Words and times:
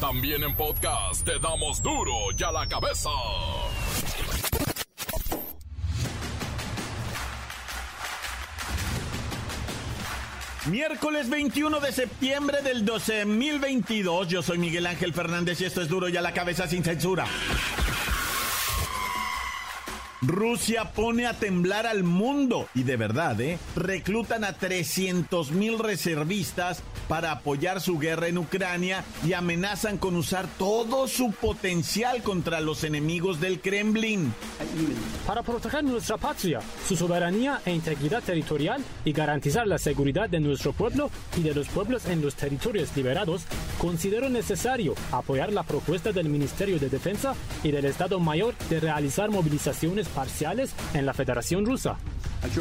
También 0.00 0.44
en 0.44 0.54
podcast 0.54 1.24
te 1.24 1.40
damos 1.40 1.82
duro 1.82 2.12
y 2.38 2.40
a 2.44 2.52
la 2.52 2.68
cabeza. 2.68 3.10
Miércoles 10.66 11.28
21 11.28 11.80
de 11.80 11.90
septiembre 11.90 12.62
del 12.62 12.84
12022. 12.84 14.28
Yo 14.28 14.42
soy 14.42 14.58
Miguel 14.58 14.86
Ángel 14.86 15.12
Fernández 15.12 15.60
y 15.62 15.64
esto 15.64 15.82
es 15.82 15.88
duro 15.88 16.08
y 16.08 16.16
a 16.16 16.22
la 16.22 16.32
cabeza 16.32 16.68
sin 16.68 16.84
censura. 16.84 17.26
Rusia 20.20 20.92
pone 20.92 21.26
a 21.26 21.34
temblar 21.34 21.88
al 21.88 22.04
mundo 22.04 22.68
y 22.72 22.84
de 22.84 22.96
verdad, 22.96 23.40
¿eh? 23.40 23.58
Reclutan 23.74 24.44
a 24.44 24.52
300 24.52 25.50
mil 25.50 25.78
reservistas 25.78 26.82
para 27.08 27.32
apoyar 27.32 27.80
su 27.80 27.98
guerra 27.98 28.28
en 28.28 28.38
Ucrania 28.38 29.04
y 29.26 29.32
amenazan 29.32 29.98
con 29.98 30.14
usar 30.16 30.46
todo 30.58 31.08
su 31.08 31.32
potencial 31.32 32.22
contra 32.22 32.60
los 32.60 32.84
enemigos 32.84 33.40
del 33.40 33.60
Kremlin. 33.60 34.32
Para 35.26 35.42
proteger 35.42 35.84
nuestra 35.84 36.16
patria, 36.16 36.60
su 36.86 36.96
soberanía 36.96 37.60
e 37.64 37.72
integridad 37.72 38.22
territorial 38.22 38.84
y 39.04 39.12
garantizar 39.12 39.66
la 39.66 39.78
seguridad 39.78 40.28
de 40.28 40.40
nuestro 40.40 40.72
pueblo 40.72 41.10
y 41.36 41.42
de 41.42 41.54
los 41.54 41.68
pueblos 41.68 42.06
en 42.06 42.22
los 42.22 42.34
territorios 42.34 42.94
liberados, 42.96 43.42
considero 43.78 44.28
necesario 44.28 44.94
apoyar 45.12 45.52
la 45.52 45.62
propuesta 45.62 46.12
del 46.12 46.28
Ministerio 46.28 46.78
de 46.78 46.88
Defensa 46.88 47.34
y 47.62 47.70
del 47.70 47.86
Estado 47.86 48.20
Mayor 48.20 48.54
de 48.68 48.80
realizar 48.80 49.30
movilizaciones 49.30 50.08
parciales 50.08 50.74
en 50.94 51.06
la 51.06 51.14
Federación 51.14 51.64
Rusa. 51.64 51.96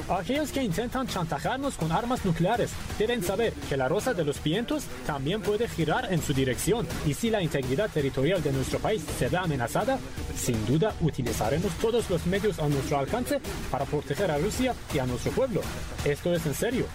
Aquellos 0.10 0.52
que 0.52 0.64
intentan 0.64 1.08
chantajearnos 1.08 1.76
con 1.76 1.92
armas 1.92 2.26
nucleares 2.26 2.72
deben 2.98 3.24
saber 3.24 3.54
que 3.70 3.78
la 3.78 3.88
rosa 3.88 4.14
de 4.14 4.26
los 4.26 4.42
vientos 4.42 4.86
también 5.06 5.42
puede 5.42 5.68
girar 5.68 6.12
en 6.12 6.22
su 6.22 6.34
dirección 6.34 6.88
y 7.06 7.14
si 7.14 7.30
la 7.30 7.42
integridad 7.42 7.90
territorial 7.90 8.42
de 8.42 8.52
nuestro 8.52 8.80
país 8.80 9.04
se 9.18 9.30
ve 9.30 9.38
amenazada, 9.38 10.00
sin 10.36 10.66
duda 10.66 10.94
utilizaremos 11.02 11.72
todos 11.74 12.10
los 12.10 12.26
medios 12.26 12.60
a 12.60 12.68
nuestro 12.68 12.98
alcance 12.98 13.40
para 13.70 13.86
proteger 13.86 14.32
a 14.32 14.38
Rusia 14.38 14.74
y 14.94 15.00
a 15.00 15.06
nuestro 15.06 15.32
pueblo. 15.32 15.62
Esto 16.04 16.34
es 16.34 16.46
en 16.46 16.54
serio. 16.54 16.86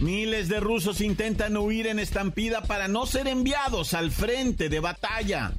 Miles 0.00 0.48
de 0.48 0.60
rusos 0.60 1.00
intentan 1.00 1.56
huir 1.56 1.86
en 1.86 1.98
estampida 1.98 2.62
para 2.62 2.88
no 2.88 3.06
ser 3.06 3.28
enviados 3.28 3.94
al 3.94 4.10
frente 4.10 4.68
de 4.68 4.80
batalla. 4.80 5.52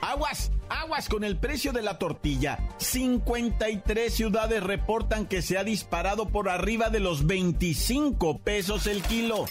Aguas, 0.00 0.50
aguas 0.70 1.08
con 1.08 1.24
el 1.24 1.36
precio 1.36 1.72
de 1.72 1.82
la 1.82 1.98
tortilla. 1.98 2.58
53 2.78 4.12
ciudades 4.12 4.62
reportan 4.62 5.26
que 5.26 5.42
se 5.42 5.58
ha 5.58 5.64
disparado 5.64 6.28
por 6.28 6.48
arriba 6.48 6.88
de 6.88 7.00
los 7.00 7.26
25 7.26 8.38
pesos 8.38 8.86
el 8.86 9.02
kilo. 9.02 9.44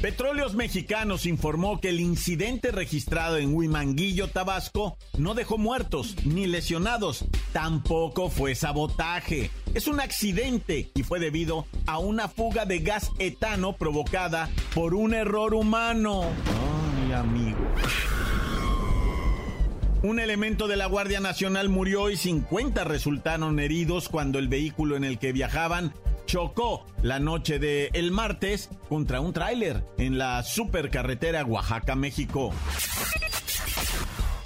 Petróleos 0.00 0.54
Mexicanos 0.54 1.26
informó 1.26 1.78
que 1.78 1.90
el 1.90 2.00
incidente 2.00 2.70
registrado 2.70 3.36
en 3.36 3.54
Huimanguillo, 3.54 4.28
Tabasco, 4.28 4.96
no 5.18 5.34
dejó 5.34 5.58
muertos 5.58 6.16
ni 6.24 6.46
lesionados, 6.46 7.26
tampoco 7.52 8.30
fue 8.30 8.54
sabotaje. 8.54 9.50
Es 9.74 9.88
un 9.88 10.00
accidente 10.00 10.90
y 10.94 11.02
fue 11.02 11.20
debido 11.20 11.66
a 11.86 11.98
una 11.98 12.28
fuga 12.28 12.64
de 12.64 12.78
gas 12.78 13.10
etano 13.18 13.76
provocada 13.76 14.48
por 14.74 14.94
un 14.94 15.12
error 15.12 15.52
humano. 15.52 16.22
Ay, 17.06 17.12
amigo. 17.12 17.59
Un 20.02 20.18
elemento 20.18 20.66
de 20.66 20.76
la 20.76 20.86
Guardia 20.86 21.20
Nacional 21.20 21.68
murió 21.68 22.08
y 22.08 22.16
50 22.16 22.84
resultaron 22.84 23.60
heridos 23.60 24.08
cuando 24.08 24.38
el 24.38 24.48
vehículo 24.48 24.96
en 24.96 25.04
el 25.04 25.18
que 25.18 25.32
viajaban 25.32 25.92
chocó 26.24 26.86
la 27.02 27.18
noche 27.18 27.58
del 27.58 27.90
el 27.92 28.10
martes 28.10 28.70
contra 28.88 29.20
un 29.20 29.34
tráiler 29.34 29.84
en 29.98 30.16
la 30.16 30.42
supercarretera 30.42 31.44
Oaxaca-México. 31.44 32.54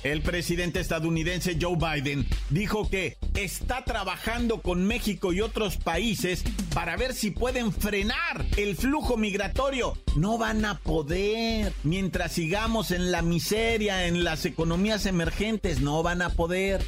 El 0.04 0.20
presidente 0.20 0.80
estadounidense 0.80 1.56
Joe 1.58 1.76
Biden 1.76 2.26
dijo 2.50 2.90
que 2.90 3.16
está 3.34 3.84
trabajando 3.84 4.60
con 4.60 4.84
México 4.84 5.32
y 5.32 5.40
otros 5.40 5.78
países 5.78 6.44
para 6.74 6.94
ver 6.98 7.14
si 7.14 7.30
pueden 7.30 7.72
frenar 7.72 8.44
el 8.58 8.76
flujo 8.76 9.16
migratorio. 9.16 9.94
No 10.14 10.36
van 10.36 10.66
a 10.66 10.78
poder. 10.78 11.72
Mientras 11.84 12.32
sigamos 12.32 12.90
en 12.90 13.12
la 13.12 13.22
miseria, 13.22 14.06
en 14.06 14.24
las 14.24 14.44
economías 14.44 15.06
emergentes, 15.06 15.80
no 15.80 16.02
van 16.02 16.20
a 16.20 16.28
poder 16.28 16.84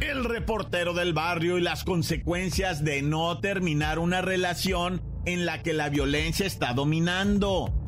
el 0.00 0.24
reportero 0.24 0.92
del 0.92 1.14
barrio 1.14 1.56
y 1.56 1.62
las 1.62 1.84
consecuencias 1.84 2.84
de 2.84 3.00
no 3.00 3.40
terminar 3.40 3.98
una 3.98 4.20
relación 4.20 5.00
en 5.24 5.46
la 5.46 5.62
que 5.62 5.72
la 5.72 5.88
violencia 5.88 6.46
está 6.46 6.74
dominando. 6.74 7.83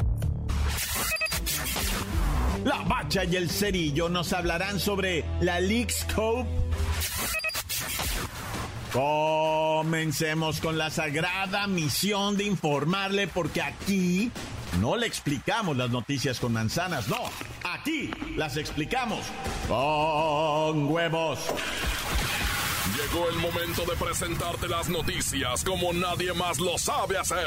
La 2.66 2.82
Bacha 2.82 3.22
y 3.22 3.36
el 3.36 3.48
Cerillo 3.48 4.08
nos 4.08 4.32
hablarán 4.32 4.80
sobre 4.80 5.24
la 5.40 5.60
Leaks 5.60 6.00
Scope. 6.00 6.48
Comencemos 8.92 10.60
con 10.60 10.76
la 10.76 10.90
sagrada 10.90 11.68
misión 11.68 12.36
de 12.36 12.42
informarle 12.42 13.28
porque 13.28 13.62
aquí 13.62 14.32
no 14.80 14.96
le 14.96 15.06
explicamos 15.06 15.76
las 15.76 15.90
noticias 15.90 16.40
con 16.40 16.54
manzanas, 16.54 17.06
no, 17.06 17.20
aquí 17.62 18.10
las 18.34 18.56
explicamos 18.56 19.20
con 19.68 20.88
huevos. 20.92 21.38
Llegó 22.96 23.28
el 23.28 23.36
momento 23.36 23.84
de 23.84 23.94
presentarte 23.94 24.66
las 24.66 24.88
noticias 24.88 25.62
como 25.62 25.92
nadie 25.92 26.32
más 26.32 26.58
lo 26.58 26.76
sabe 26.78 27.16
hacer. 27.16 27.46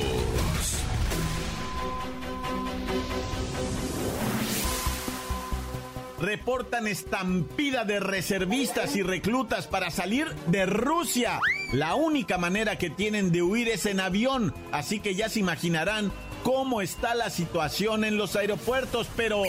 Reportan 6.21 6.87
estampida 6.87 7.83
de 7.83 7.99
reservistas 7.99 8.95
y 8.95 9.01
reclutas 9.01 9.67
para 9.67 9.89
salir 9.89 10.27
de 10.47 10.65
Rusia. 10.67 11.39
La 11.73 11.95
única 11.95 12.37
manera 12.37 12.77
que 12.77 12.89
tienen 12.89 13.31
de 13.31 13.41
huir 13.41 13.67
es 13.67 13.85
en 13.87 13.99
avión, 13.99 14.53
así 14.71 14.99
que 14.99 15.15
ya 15.15 15.29
se 15.29 15.39
imaginarán 15.39 16.11
cómo 16.43 16.81
está 16.81 17.15
la 17.15 17.29
situación 17.29 18.03
en 18.03 18.17
los 18.17 18.35
aeropuertos, 18.35 19.07
pero 19.15 19.41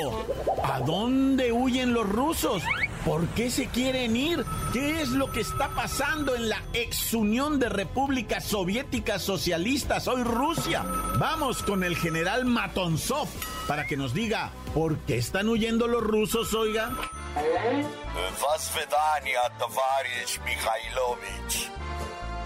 ¿a 0.64 0.80
dónde 0.80 1.52
huyen 1.52 1.92
los 1.92 2.08
rusos? 2.08 2.62
¿Por 3.04 3.26
qué 3.30 3.50
se 3.50 3.66
quieren 3.66 4.16
ir? 4.16 4.44
¿Qué 4.72 5.02
es 5.02 5.08
lo 5.08 5.32
que 5.32 5.40
está 5.40 5.70
pasando 5.70 6.36
en 6.36 6.48
la 6.48 6.62
ex 6.72 7.12
Unión 7.14 7.58
de 7.58 7.68
Repúblicas 7.68 8.44
Soviéticas 8.44 9.22
Socialistas, 9.22 10.06
hoy 10.06 10.22
Rusia? 10.22 10.84
Vamos 11.18 11.64
con 11.64 11.82
el 11.82 11.96
general 11.96 12.44
Matonsov 12.44 13.28
para 13.66 13.86
que 13.86 13.96
nos 13.96 14.14
diga 14.14 14.52
por 14.72 14.98
qué 15.00 15.18
están 15.18 15.48
huyendo 15.48 15.88
los 15.88 16.02
rusos, 16.02 16.54
oiga. 16.54 16.92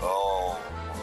Oh, 0.01 0.57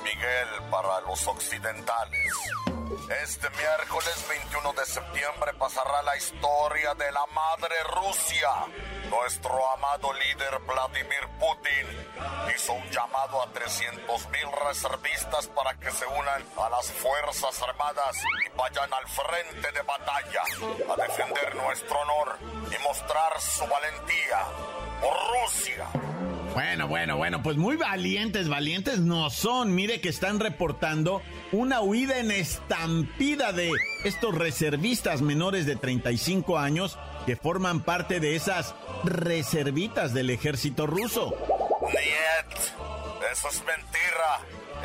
Miguel 0.04 0.48
para 0.72 1.02
los 1.02 1.28
occidentales. 1.28 2.73
Este 2.94 3.50
miércoles 3.50 4.26
21 4.30 4.74
de 4.74 4.86
septiembre 4.86 5.54
pasará 5.58 6.04
la 6.04 6.16
historia 6.16 6.94
de 6.94 7.12
la 7.12 7.26
madre 7.34 7.76
Rusia. 7.86 8.50
Nuestro 9.10 9.72
amado 9.72 10.14
líder 10.14 10.60
Vladimir 10.60 11.28
Putin 11.40 12.54
hizo 12.56 12.74
un 12.74 12.90
llamado 12.92 13.42
a 13.42 13.52
300 13.52 14.30
mil 14.30 14.48
reservistas 14.68 15.48
para 15.48 15.74
que 15.80 15.90
se 15.90 16.06
unan 16.06 16.46
a 16.58 16.70
las 16.70 16.92
Fuerzas 16.92 17.62
Armadas 17.64 18.16
y 18.46 18.58
vayan 18.58 18.94
al 18.94 19.08
frente 19.08 19.72
de 19.72 19.82
batalla 19.82 20.44
a 20.94 20.96
defender 21.02 21.56
nuestro 21.56 22.00
honor 22.00 22.38
y 22.68 22.84
mostrar 22.84 23.42
su 23.42 23.66
valentía 23.66 24.40
por 25.02 25.18
Rusia. 25.42 25.88
Bueno, 26.54 26.88
bueno, 26.88 27.18
bueno, 27.18 27.42
pues 27.42 27.58
muy 27.58 27.78
valientes, 27.78 28.48
valientes 28.48 29.00
no 29.00 29.32
son. 29.32 29.74
Mire 29.74 30.02
que 30.02 30.10
están 30.10 30.40
reportando 30.40 31.24
una 31.52 31.82
huida 31.82 32.20
en 32.20 32.30
estampida 32.30 33.52
de 33.54 33.72
estos 34.04 34.36
reservistas 34.36 35.22
menores 35.22 35.66
de 35.66 35.76
35 35.76 36.60
años 36.60 37.00
que 37.26 37.36
forman 37.36 37.82
parte 37.82 38.20
de 38.20 38.36
esas 38.36 38.76
reservitas 39.04 40.14
del 40.14 40.30
ejército 40.30 40.86
ruso. 40.86 41.36
Niet, 41.88 42.60
eso 43.32 43.50
es 43.50 43.64
mentira. 43.66 44.40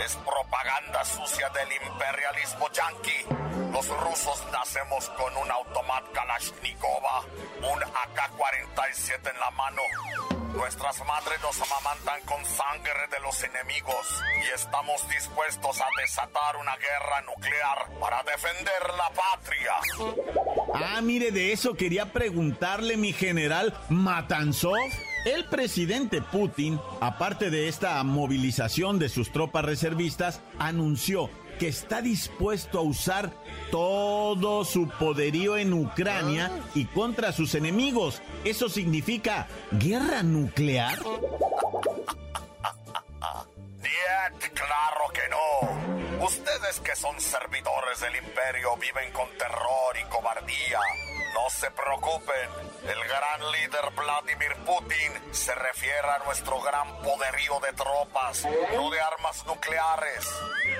Es 0.04 0.16
propaganda 0.16 1.04
sucia 1.04 1.50
del 1.50 1.68
imperialismo 1.92 2.68
yanqui. 2.72 3.72
Los 3.72 3.88
rusos 3.88 4.42
nacemos 4.52 5.08
con 5.10 5.36
un 5.36 5.50
automat 5.50 6.04
Kalashnikova, 6.12 7.24
un 7.58 7.82
AK-47 7.82 9.18
AK-47 9.18 9.30
en 9.34 9.40
la 9.40 9.50
mano. 9.50 10.37
Nuestras 10.58 10.98
madres 11.06 11.38
nos 11.40 11.56
amamantan 11.62 12.20
con 12.26 12.44
sangre 12.44 13.06
de 13.12 13.20
los 13.20 13.44
enemigos 13.44 14.22
y 14.44 14.54
estamos 14.56 15.08
dispuestos 15.08 15.80
a 15.80 15.86
desatar 16.02 16.56
una 16.60 16.74
guerra 16.76 17.22
nuclear 17.22 18.00
para 18.00 18.24
defender 18.24 18.82
la 18.96 19.08
patria. 19.14 19.72
Ah, 20.74 21.00
mire, 21.00 21.30
de 21.30 21.52
eso 21.52 21.74
quería 21.74 22.12
preguntarle 22.12 22.96
mi 22.96 23.12
general 23.12 23.72
Matanzov. 23.88 24.74
El 25.24 25.44
presidente 25.44 26.22
Putin, 26.22 26.80
aparte 27.00 27.50
de 27.50 27.68
esta 27.68 28.02
movilización 28.02 28.98
de 28.98 29.08
sus 29.08 29.30
tropas 29.30 29.64
reservistas, 29.64 30.40
anunció 30.58 31.30
que 31.58 31.68
está 31.68 32.00
dispuesto 32.00 32.78
a 32.78 32.82
usar 32.82 33.32
todo 33.70 34.64
su 34.64 34.88
poderío 34.88 35.56
en 35.56 35.72
Ucrania 35.72 36.50
y 36.74 36.86
contra 36.86 37.32
sus 37.32 37.54
enemigos. 37.54 38.22
¿Eso 38.44 38.68
significa 38.68 39.48
guerra 39.72 40.22
nuclear? 40.22 40.98
claro 44.54 45.12
que 45.12 45.28
no. 45.28 46.24
Ustedes 46.24 46.80
que 46.80 46.94
son 46.96 47.20
servidores 47.20 48.00
del 48.00 48.16
imperio 48.16 48.76
viven 48.76 49.12
con 49.12 49.28
terror 49.38 49.96
y 50.00 50.04
cobardía. 50.08 50.80
No 51.34 51.50
se 51.50 51.70
preocupen, 51.70 52.50
el 52.82 53.04
gran 53.04 53.52
líder 53.52 53.90
Vladimir 53.94 54.56
Putin 54.64 55.34
se 55.34 55.54
refiere 55.54 56.08
a 56.08 56.18
nuestro 56.24 56.60
gran 56.60 57.00
poderío 57.02 57.60
de 57.60 57.72
tropas, 57.72 58.44
no 58.74 58.90
de 58.90 59.00
armas 59.00 59.44
nucleares. 59.46 60.26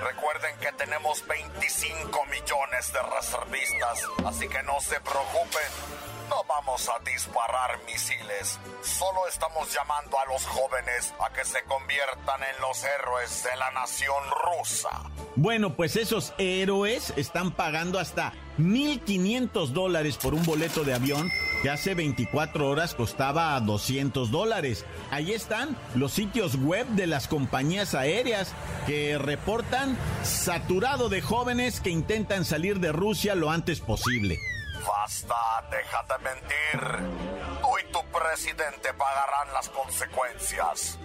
Recuerden 0.01 0.57
que 0.59 0.71
tenemos 0.73 1.25
25 1.27 2.25
millones 2.25 2.93
de 2.93 3.01
reservistas, 3.01 4.03
así 4.25 4.47
que 4.47 4.63
no 4.63 4.79
se 4.81 4.99
preocupen. 5.01 6.08
No 6.29 6.43
vamos 6.47 6.87
a 6.89 7.03
disparar 7.03 7.79
misiles. 7.87 8.59
Solo 8.83 9.27
estamos 9.27 9.73
llamando 9.73 10.19
a 10.19 10.25
los 10.31 10.45
jóvenes 10.45 11.11
a 11.19 11.33
que 11.33 11.43
se 11.43 11.63
conviertan 11.63 12.41
en 12.43 12.61
los 12.61 12.83
héroes 12.83 13.43
de 13.43 13.57
la 13.57 13.71
nación 13.71 14.23
rusa. 14.45 14.89
Bueno, 15.35 15.75
pues 15.75 15.95
esos 15.95 16.33
héroes 16.37 17.13
están 17.17 17.51
pagando 17.51 17.97
hasta 17.97 18.33
1.500 18.59 19.69
dólares 19.69 20.17
por 20.17 20.35
un 20.35 20.45
boleto 20.45 20.83
de 20.83 20.93
avión 20.93 21.31
que 21.63 21.71
hace 21.71 21.95
24 21.95 22.69
horas 22.69 22.93
costaba 22.93 23.59
200 23.59 24.29
dólares. 24.29 24.85
Ahí 25.09 25.33
están 25.33 25.75
los 25.95 26.11
sitios 26.11 26.57
web 26.57 26.85
de 26.89 27.07
las 27.07 27.27
compañías 27.27 27.95
aéreas 27.95 28.53
que 28.85 29.17
reportan 29.17 29.97
saturado 30.21 31.09
de 31.09 31.21
jóvenes 31.21 31.81
que 31.81 31.89
intentan 31.89 32.45
salir 32.45 32.79
de 32.79 32.91
Rusia 32.91 33.33
lo 33.33 33.49
antes 33.49 33.79
posible. 33.79 34.37
Basta, 34.85 35.63
deja 35.71 36.03
de 36.03 36.17
mentir. 36.23 37.59
Tú 37.61 37.77
y 37.79 37.91
tu 37.91 38.03
presidente 38.11 38.93
pagarán 38.93 39.53
las 39.53 39.69
consecuencias. 39.69 40.97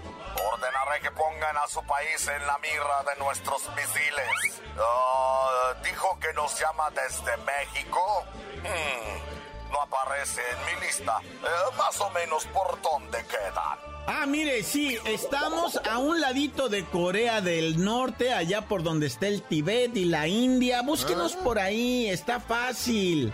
Ordenaré 0.52 1.00
que 1.00 1.10
pongan 1.10 1.56
a 1.56 1.66
su 1.68 1.82
país 1.84 2.26
en 2.28 2.46
la 2.46 2.58
mira 2.58 3.02
de 3.12 3.24
nuestros 3.24 3.62
misiles. 3.76 4.62
Ah, 4.78 5.74
dijo 5.84 6.18
que 6.20 6.32
nos 6.32 6.58
llama 6.58 6.90
desde 6.90 7.36
México. 7.38 8.24
Hmm, 8.62 9.72
no 9.72 9.82
aparece 9.82 10.40
en 10.40 10.66
mi 10.66 10.86
lista. 10.86 11.20
Eh, 11.22 11.76
más 11.76 12.00
o 12.00 12.10
menos 12.10 12.46
por 12.46 12.80
dónde 12.82 13.24
quedan. 13.26 13.94
Ah, 14.06 14.26
mire, 14.26 14.62
sí, 14.62 14.98
estamos 15.06 15.80
a 15.90 15.98
un 15.98 16.20
ladito 16.20 16.68
de 16.68 16.84
Corea 16.84 17.40
del 17.40 17.82
Norte, 17.82 18.34
allá 18.34 18.62
por 18.62 18.82
donde 18.82 19.06
está 19.06 19.28
el 19.28 19.42
Tibet 19.42 19.96
y 19.96 20.04
la 20.04 20.26
India. 20.28 20.82
Búsquenos 20.82 21.36
por 21.36 21.58
ahí, 21.58 22.08
está 22.10 22.38
fácil 22.38 23.32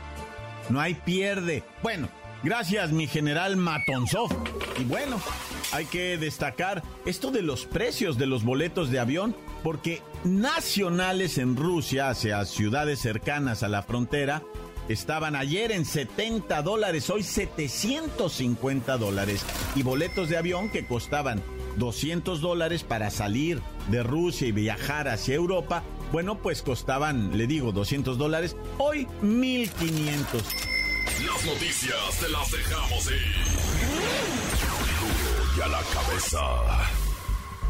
no 0.71 0.81
hay 0.81 0.95
pierde. 0.95 1.63
Bueno, 1.83 2.09
gracias 2.43 2.93
mi 2.93 3.07
general 3.07 3.57
Matonzov. 3.57 4.31
Y 4.79 4.85
bueno, 4.85 5.21
hay 5.73 5.85
que 5.87 6.17
destacar 6.17 6.83
esto 7.05 7.31
de 7.31 7.43
los 7.43 7.67
precios 7.67 8.17
de 8.17 8.27
los 8.27 8.45
boletos 8.45 8.91
de 8.91 8.99
avión, 8.99 9.37
porque 9.63 10.03
nacionales 10.25 11.39
en 11.39 11.57
Rusia, 11.57 12.09
hacia 12.09 12.45
ciudades 12.45 13.01
cercanas 13.01 13.63
a 13.63 13.69
la 13.69 13.83
frontera, 13.83 14.43
estaban 14.89 15.37
ayer 15.37 15.73
en 15.73 15.85
70 15.85 16.63
dólares, 16.63 17.11
hoy 17.11 17.23
750 17.23 18.97
dólares. 18.97 19.45
Y 19.75 19.83
boletos 19.83 20.29
de 20.29 20.37
avión 20.37 20.71
que 20.71 20.87
costaban 20.87 21.43
200 21.77 22.41
dólares 22.41 22.83
para 22.83 23.11
salir 23.11 23.61
de 23.89 24.03
Rusia 24.03 24.49
y 24.49 24.53
viajar 24.53 25.09
hacia 25.09 25.35
Europa, 25.35 25.83
bueno, 26.13 26.39
pues 26.43 26.63
costaban, 26.63 27.37
le 27.37 27.47
digo, 27.47 27.73
200 27.73 28.19
dólares, 28.19 28.57
hoy 28.79 29.07
1500. 29.23 30.43
Las 31.27 31.45
noticias 31.45 32.21
te 32.21 32.29
las 32.31 32.51
dejamos 32.51 33.07
ir. 33.11 33.35
y 35.57 35.61
a 35.61 35.69
la 35.69 35.81
cabeza. 35.83 36.41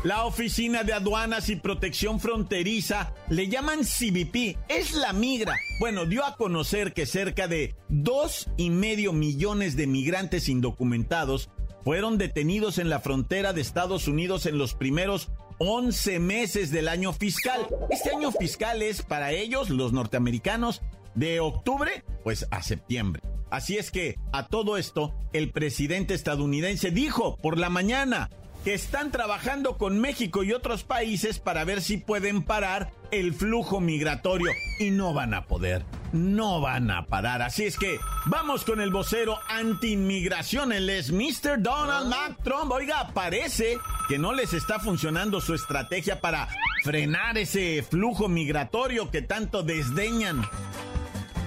La 0.03 0.25
Oficina 0.25 0.83
de 0.83 0.95
Aduanas 0.95 1.51
y 1.51 1.57
Protección 1.57 2.21
Fronteriza, 2.21 3.13
le 3.29 3.49
llaman 3.49 3.81
CBP, 3.81 4.57
es 4.69 4.95
la 4.95 5.13
migra. 5.13 5.55
Bueno, 5.79 6.07
dio 6.07 6.25
a 6.25 6.37
conocer 6.37 6.95
que 6.95 7.05
cerca 7.05 7.49
de 7.49 7.75
dos 7.91 8.49
y 8.57 8.71
medio 8.71 9.13
millones 9.13 9.77
de 9.77 9.87
migrantes 9.87 10.49
indocumentados 10.49 11.51
fueron 11.85 12.17
detenidos 12.17 12.79
en 12.79 12.89
la 12.89 13.01
frontera 13.01 13.53
de 13.53 13.61
Estados 13.61 14.09
Unidos 14.09 14.47
en 14.47 14.57
los 14.57 14.75
primeros 14.75 15.29
11 15.63 16.19
meses 16.21 16.71
del 16.71 16.89
año 16.89 17.13
fiscal. 17.13 17.69
Este 17.91 18.11
año 18.11 18.33
fiscal 18.33 18.81
es 18.81 19.03
para 19.03 19.33
ellos, 19.33 19.69
los 19.69 19.93
norteamericanos, 19.93 20.81
de 21.15 21.39
octubre, 21.41 22.03
pues 22.25 22.47
a 22.51 22.63
septiembre. 22.63 23.23
Así 23.51 23.77
es 23.77 23.91
que 23.91 24.19
a 24.33 24.47
todo 24.47 24.79
esto, 24.79 25.13
el 25.35 25.51
presidente 25.51 26.15
estadounidense 26.15 26.91
dijo 26.91 27.37
por 27.37 27.59
la 27.59 27.69
mañana 27.69 28.31
que 28.65 28.75
están 28.75 29.11
trabajando 29.11 29.79
con 29.79 29.99
México 30.01 30.43
y 30.43 30.53
otros 30.53 30.85
países 30.85 31.39
para 31.39 31.65
ver 31.65 31.81
si 31.81 31.97
pueden 31.97 32.43
parar 32.43 32.91
el 33.11 33.35
flujo 33.35 33.81
migratorio. 33.81 34.51
Y 34.79 34.91
no 34.91 35.15
van 35.15 35.35
a 35.35 35.47
poder, 35.47 35.85
no 36.13 36.61
van 36.61 36.91
a 36.91 37.07
parar. 37.07 37.43
Así 37.43 37.65
es 37.65 37.77
que 37.77 37.99
vamos 38.27 38.65
con 38.65 38.81
el 38.81 38.91
vocero 38.91 39.39
anti-inmigración, 39.49 40.73
él 40.73 40.91
es 40.91 41.11
Mr. 41.11 41.61
Donald 41.61 42.09
Mac 42.09 42.37
Trump. 42.43 42.71
Oiga, 42.73 43.11
parece 43.15 43.79
que 44.09 44.19
no 44.19 44.33
les 44.33 44.53
está 44.53 44.79
funcionando 44.79 45.41
su 45.41 45.55
estrategia 45.55 46.21
para 46.21 46.49
frenar 46.85 47.39
ese 47.39 47.83
flujo 47.83 48.29
migratorio 48.29 49.11
que 49.11 49.23
tanto 49.23 49.63
desdeñan. 49.63 50.43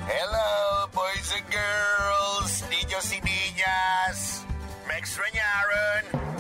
Hello, 0.06 0.90
boys 0.94 1.34
and 1.38 1.50
girls, 1.50 2.66
niños 2.70 3.14
y 3.14 3.22
niñas. 3.22 4.46
Me 4.88 4.98
extrañaron. 4.98 6.33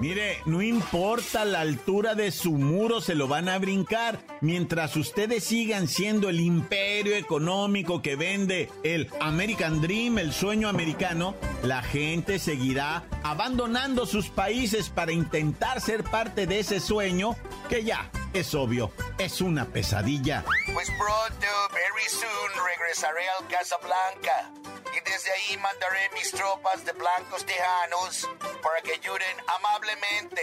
Mire, 0.00 0.38
no 0.46 0.62
importa 0.62 1.44
la 1.44 1.60
altura 1.60 2.14
de 2.14 2.30
su 2.30 2.52
muro, 2.52 3.00
se 3.00 3.14
lo 3.14 3.26
van 3.26 3.48
a 3.48 3.58
brincar. 3.58 4.20
Mientras 4.40 4.96
ustedes 4.96 5.44
sigan 5.44 5.88
siendo 5.88 6.28
el 6.28 6.40
imperio 6.40 7.16
económico 7.16 8.00
que 8.00 8.14
vende 8.14 8.70
el 8.84 9.10
American 9.20 9.80
Dream, 9.80 10.18
el 10.18 10.32
sueño 10.32 10.68
americano, 10.68 11.34
la 11.62 11.82
gente 11.82 12.38
seguirá 12.38 13.04
abandonando 13.24 14.06
sus 14.06 14.28
países 14.28 14.88
para 14.88 15.12
intentar 15.12 15.80
ser 15.80 16.04
parte 16.04 16.46
de 16.46 16.60
ese 16.60 16.78
sueño 16.78 17.36
que 17.68 17.82
ya, 17.82 18.08
es 18.32 18.54
obvio, 18.54 18.92
es 19.18 19.40
una 19.40 19.64
pesadilla. 19.64 20.44
Pues 20.72 20.88
pronto, 20.90 21.46
very 21.72 22.08
soon, 22.08 22.66
regresaré 22.66 23.28
al 23.38 23.46
Casablanca. 23.48 24.50
Y 24.96 25.10
desde 25.10 25.30
ahí 25.32 25.56
mandaré 25.58 26.10
mis 26.14 26.32
tropas 26.32 26.84
de 26.84 26.92
blancos 26.92 27.44
tejanos 27.44 28.28
para 28.62 28.80
que 28.82 28.92
ayuden 28.92 29.36
amablemente 29.58 30.42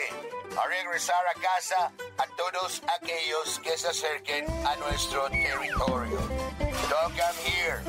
a 0.57 0.67
regresar 0.67 1.23
a 1.35 1.39
casa 1.39 1.91
a 2.17 2.27
todos 2.37 2.81
aquellos 2.99 3.59
que 3.59 3.77
se 3.77 3.87
acerquen 3.87 4.45
a 4.65 4.75
nuestro 4.77 5.29
territorio. 5.29 6.19
Don't 6.89 7.15
come 7.17 7.37
here. 7.43 7.81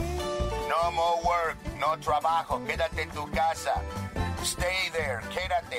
No 0.69 0.91
more 0.93 1.21
work, 1.23 1.57
no 1.79 1.97
trabajo. 1.99 2.65
Quédate 2.67 3.03
en 3.03 3.11
tu 3.11 3.31
casa. 3.31 3.83
Stay 4.43 4.91
there, 4.93 5.21
quédate. 5.31 5.79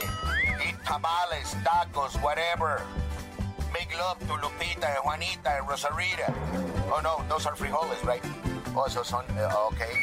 Eat 0.63 0.83
tamales, 0.83 1.55
tacos, 1.63 2.15
whatever. 2.21 2.81
Love 3.97 4.19
to 4.19 4.33
Lupita, 4.37 4.87
Juanita, 5.03 5.59
Rosarita. 5.67 6.33
Oh 6.91 7.01
no, 7.01 7.23
those 7.27 7.45
are 7.47 7.55
frijoles, 7.55 8.03
right? 8.05 8.23
Also 8.75 9.01
son, 9.03 9.25
uh, 9.37 9.67
okay. 9.71 9.93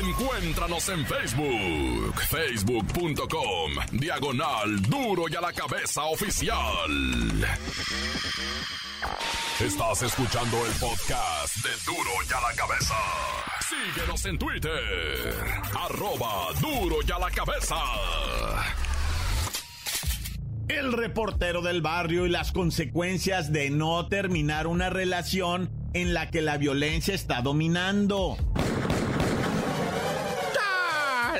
Encuéntranos 0.00 0.88
en 0.90 1.06
Facebook, 1.06 2.20
facebook.com, 2.28 3.72
diagonal 3.92 4.82
duro 4.82 5.24
y 5.28 5.36
a 5.36 5.40
la 5.40 5.52
cabeza 5.52 6.04
oficial. 6.04 6.90
Estás 9.60 10.02
escuchando 10.02 10.66
el 10.66 10.72
podcast 10.72 11.56
de 11.64 11.70
duro 11.86 12.10
y 12.28 12.32
a 12.32 12.40
la 12.40 12.54
cabeza. 12.54 12.94
Síguenos 13.60 14.26
en 14.26 14.38
Twitter, 14.38 15.34
arroba 15.74 16.52
duro 16.60 16.96
y 17.06 17.10
a 17.10 17.18
la 17.18 17.30
cabeza. 17.30 17.76
El 20.68 20.92
reportero 20.92 21.62
del 21.62 21.80
barrio 21.80 22.26
y 22.26 22.28
las 22.28 22.52
consecuencias 22.52 23.52
de 23.52 23.70
no 23.70 24.06
terminar 24.08 24.66
una 24.66 24.90
relación 24.90 25.70
en 25.94 26.12
la 26.12 26.30
que 26.30 26.42
la 26.42 26.58
violencia 26.58 27.14
está 27.14 27.40
dominando. 27.40 28.36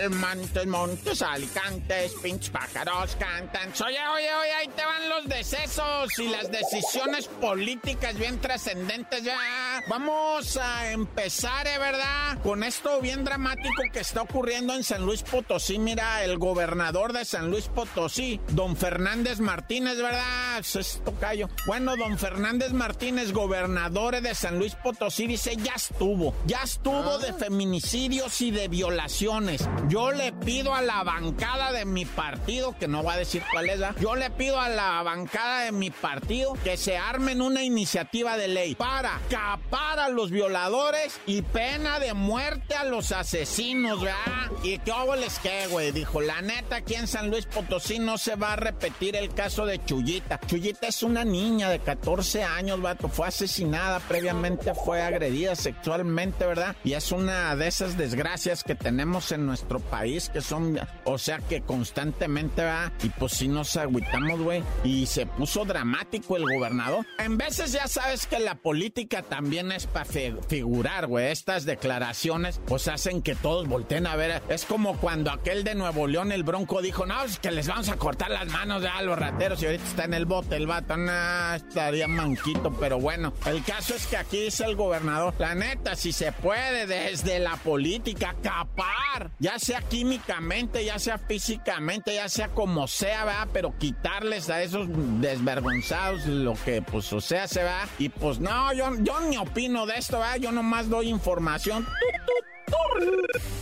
Montes, 0.09 0.67
montes, 0.67 1.23
alicantes, 1.23 2.15
pinches 2.23 2.51
pájaros 2.51 3.17
cantan. 3.19 3.73
Oye, 3.85 3.99
oye, 4.15 4.35
oye, 4.35 4.53
ahí 4.53 4.69
te 4.69 4.85
van 4.85 5.09
los 5.09 5.27
decesos 5.27 6.19
y 6.19 6.29
las 6.29 6.51
decisiones 6.51 7.27
políticas 7.27 8.17
bien 8.17 8.41
trascendentes 8.41 9.23
ya. 9.23 9.83
Vamos 9.89 10.57
a 10.57 10.93
empezar, 10.93 11.67
¿eh, 11.67 11.79
¿verdad? 11.79 12.39
Con 12.43 12.63
esto 12.63 13.01
bien 13.01 13.25
dramático 13.25 13.83
que 13.93 14.01
está 14.01 14.23
ocurriendo 14.23 14.75
en 14.75 14.85
San 14.85 15.05
Luis 15.05 15.23
Potosí. 15.23 15.79
Mira, 15.79 16.23
el 16.25 16.39
gobernador 16.39 17.13
de 17.13 17.25
San 17.25 17.51
Luis 17.51 17.69
Potosí, 17.69 18.41
don 18.49 18.77
Fernández 18.77 19.41
Martínez, 19.41 19.97
¿verdad? 19.97 20.61
Es 20.61 21.01
tocayo. 21.05 21.49
Bueno, 21.67 21.97
don 21.97 22.19
Fernández 22.19 22.73
Martínez, 22.73 23.33
gobernador 23.33 24.21
de 24.21 24.35
San 24.35 24.59
Luis 24.59 24.75
Potosí, 24.75 25.27
dice, 25.27 25.57
ya 25.57 25.75
estuvo, 25.75 26.35
ya 26.47 26.63
estuvo 26.63 27.19
de 27.19 27.33
feminicidios 27.33 28.41
y 28.41 28.51
de 28.51 28.69
violaciones. 28.69 29.69
Yo 29.89 30.13
le 30.13 30.33
pido 30.33 30.75
a 30.75 30.83
la 30.83 31.03
bancada 31.03 31.73
de 31.73 31.87
mi 31.87 32.05
partido, 32.05 32.77
que 32.79 32.87
no 32.87 33.03
va 33.03 33.15
a 33.15 33.17
decir 33.17 33.43
cuál 33.51 33.71
es, 33.71 33.81
¿verdad? 33.81 33.97
yo 34.01 34.17
le 34.17 34.29
pido 34.31 34.61
a 34.61 34.69
la 34.69 35.03
bancada 35.03 35.65
de 35.65 35.73
mi 35.73 35.91
partido 35.91 36.55
que 36.63 36.77
se 36.77 36.99
armen 36.99 37.41
una 37.41 37.63
iniciativa 37.63 38.37
de 38.37 38.49
ley 38.49 38.75
para 38.75 39.19
capar 39.31 39.99
a 39.99 40.11
los 40.11 40.31
violadores 40.31 41.19
y 41.27 41.41
pena 41.41 41.99
de 42.01 42.13
muerte 42.13 42.75
a 42.75 42.85
los 42.85 43.13
asesinos, 43.13 44.03
¿verdad? 44.03 44.51
Y 44.63 44.79
qué 44.79 44.93
hago 44.93 45.17
les 45.17 45.39
que, 45.39 45.67
güey, 45.69 45.93
dijo, 45.93 46.21
la 46.21 46.43
neta, 46.43 46.77
aquí 46.77 46.95
en 46.95 47.07
San 47.07 47.31
Luis 47.31 47.47
Potosí 47.47 47.99
no 47.99 48.19
se 48.19 48.37
va 48.37 48.53
a 48.53 48.57
repetir 48.57 49.17
el 49.17 49.33
caso 49.33 49.65
de 49.65 49.83
Chuyita. 49.83 50.39
Chuyita 50.47 50.89
es 50.89 51.03
una 51.03 51.25
niña 51.25 51.71
de 51.71 51.79
14 51.79 52.45
años, 52.45 52.83
vato, 52.83 53.09
fue 53.09 53.29
asesinada 53.29 54.01
previamente, 54.01 54.75
fue 54.75 55.01
agredida 55.01 55.57
sexualmente, 55.57 56.45
¿verdad? 56.45 56.77
Y 56.85 56.93
es 56.93 57.11
una 57.11 57.57
de 57.57 57.69
esas 57.69 57.97
desgracias 57.97 58.65
que 58.65 58.75
tenemos 58.75 59.33
en 59.33 59.47
nuestro 59.47 59.78
país 59.81 60.29
que 60.29 60.41
son, 60.41 60.79
o 61.05 61.19
sea 61.19 61.39
que 61.39 61.63
constantemente 61.63 62.65
va 62.65 62.93
y 63.03 63.09
pues 63.11 63.33
si 63.33 63.49
nos 63.49 63.77
agüitamos, 63.77 64.41
güey. 64.41 64.63
Y 64.85 65.07
se 65.07 65.27
puso 65.27 65.65
dramático 65.65 66.37
el 66.37 66.45
gobernador. 66.45 67.07
En 67.19 67.37
veces 67.39 67.73
ya 67.73 67.87
sabes 67.89 68.27
que 68.27 68.39
la 68.39 68.57
política 68.57 69.23
también 69.23 69.73
es 69.73 69.87
para 69.87 70.07
figurar, 70.49 71.07
güey. 71.07 71.31
Estas 71.31 71.65
declaraciones 71.65 72.61
pues 72.67 72.89
hacen 72.89 73.23
que 73.23 73.35
todos 73.35 73.69
volteen 73.69 74.07
a 74.07 74.17
ver. 74.17 74.43
Es 74.49 74.65
como 74.65 74.97
cuando 74.99 75.31
aquel 75.31 75.65
de 75.65 75.75
Nuevo 75.75 76.07
León, 76.07 76.33
el 76.33 76.43
Bronco, 76.43 76.83
dijo, 76.83 77.07
no, 77.07 77.23
es 77.25 77.39
que 77.39 77.51
les 77.51 77.69
vamos 77.69 77.89
a 77.89 77.97
cortar 77.97 78.31
las 78.31 78.47
manos 78.49 78.85
a 78.85 79.03
los 79.03 79.19
rateros 79.19 79.63
y 79.63 79.67
ahorita 79.67 79.85
está 79.85 80.05
en 80.05 80.15
el 80.15 80.27
bote 80.27 80.57
el 80.57 80.67
vato. 80.67 80.97
Nah, 80.97 81.57
estaría 81.57 82.09
manquito, 82.09 82.73
pero 82.79 82.99
bueno. 82.99 83.33
El 83.47 83.63
caso 83.65 83.95
es 83.95 84.07
que 84.07 84.17
aquí 84.17 84.45
dice 84.45 84.65
el 84.65 84.77
gobernador, 84.77 85.35
la 85.39 85.55
neta, 85.55 85.97
si 85.97 86.13
se 86.13 86.33
puede 86.33 86.87
desde 86.87 87.39
la 87.39 87.57
política 87.57 88.35
capar, 88.43 89.31
ya 89.39 89.59
sea 89.69 89.83
químicamente, 89.83 90.83
ya 90.83 90.99
sea 90.99 91.19
físicamente, 91.19 92.15
ya 92.15 92.31
sea 92.31 92.49
como 92.49 92.89
sea, 92.89 93.27
¿verdad? 93.27 93.49
Pero 93.53 93.75
quitarles 93.77 94.49
a 94.49 94.63
esos 94.63 94.89
desvergonzados 95.21 96.25
lo 96.25 96.55
que, 96.65 96.81
pues, 96.81 97.13
o 97.13 97.21
sea, 97.21 97.47
se 97.47 97.63
va. 97.63 97.87
Y 97.99 98.09
pues 98.09 98.41
no, 98.41 98.73
yo, 98.73 98.87
yo 99.01 99.21
ni 99.29 99.37
opino 99.37 99.85
de 99.85 99.99
esto, 99.99 100.21
¿verdad? 100.21 100.37
Yo 100.37 100.53
nomás 100.53 100.89
doy 100.89 101.11
información. 101.11 101.87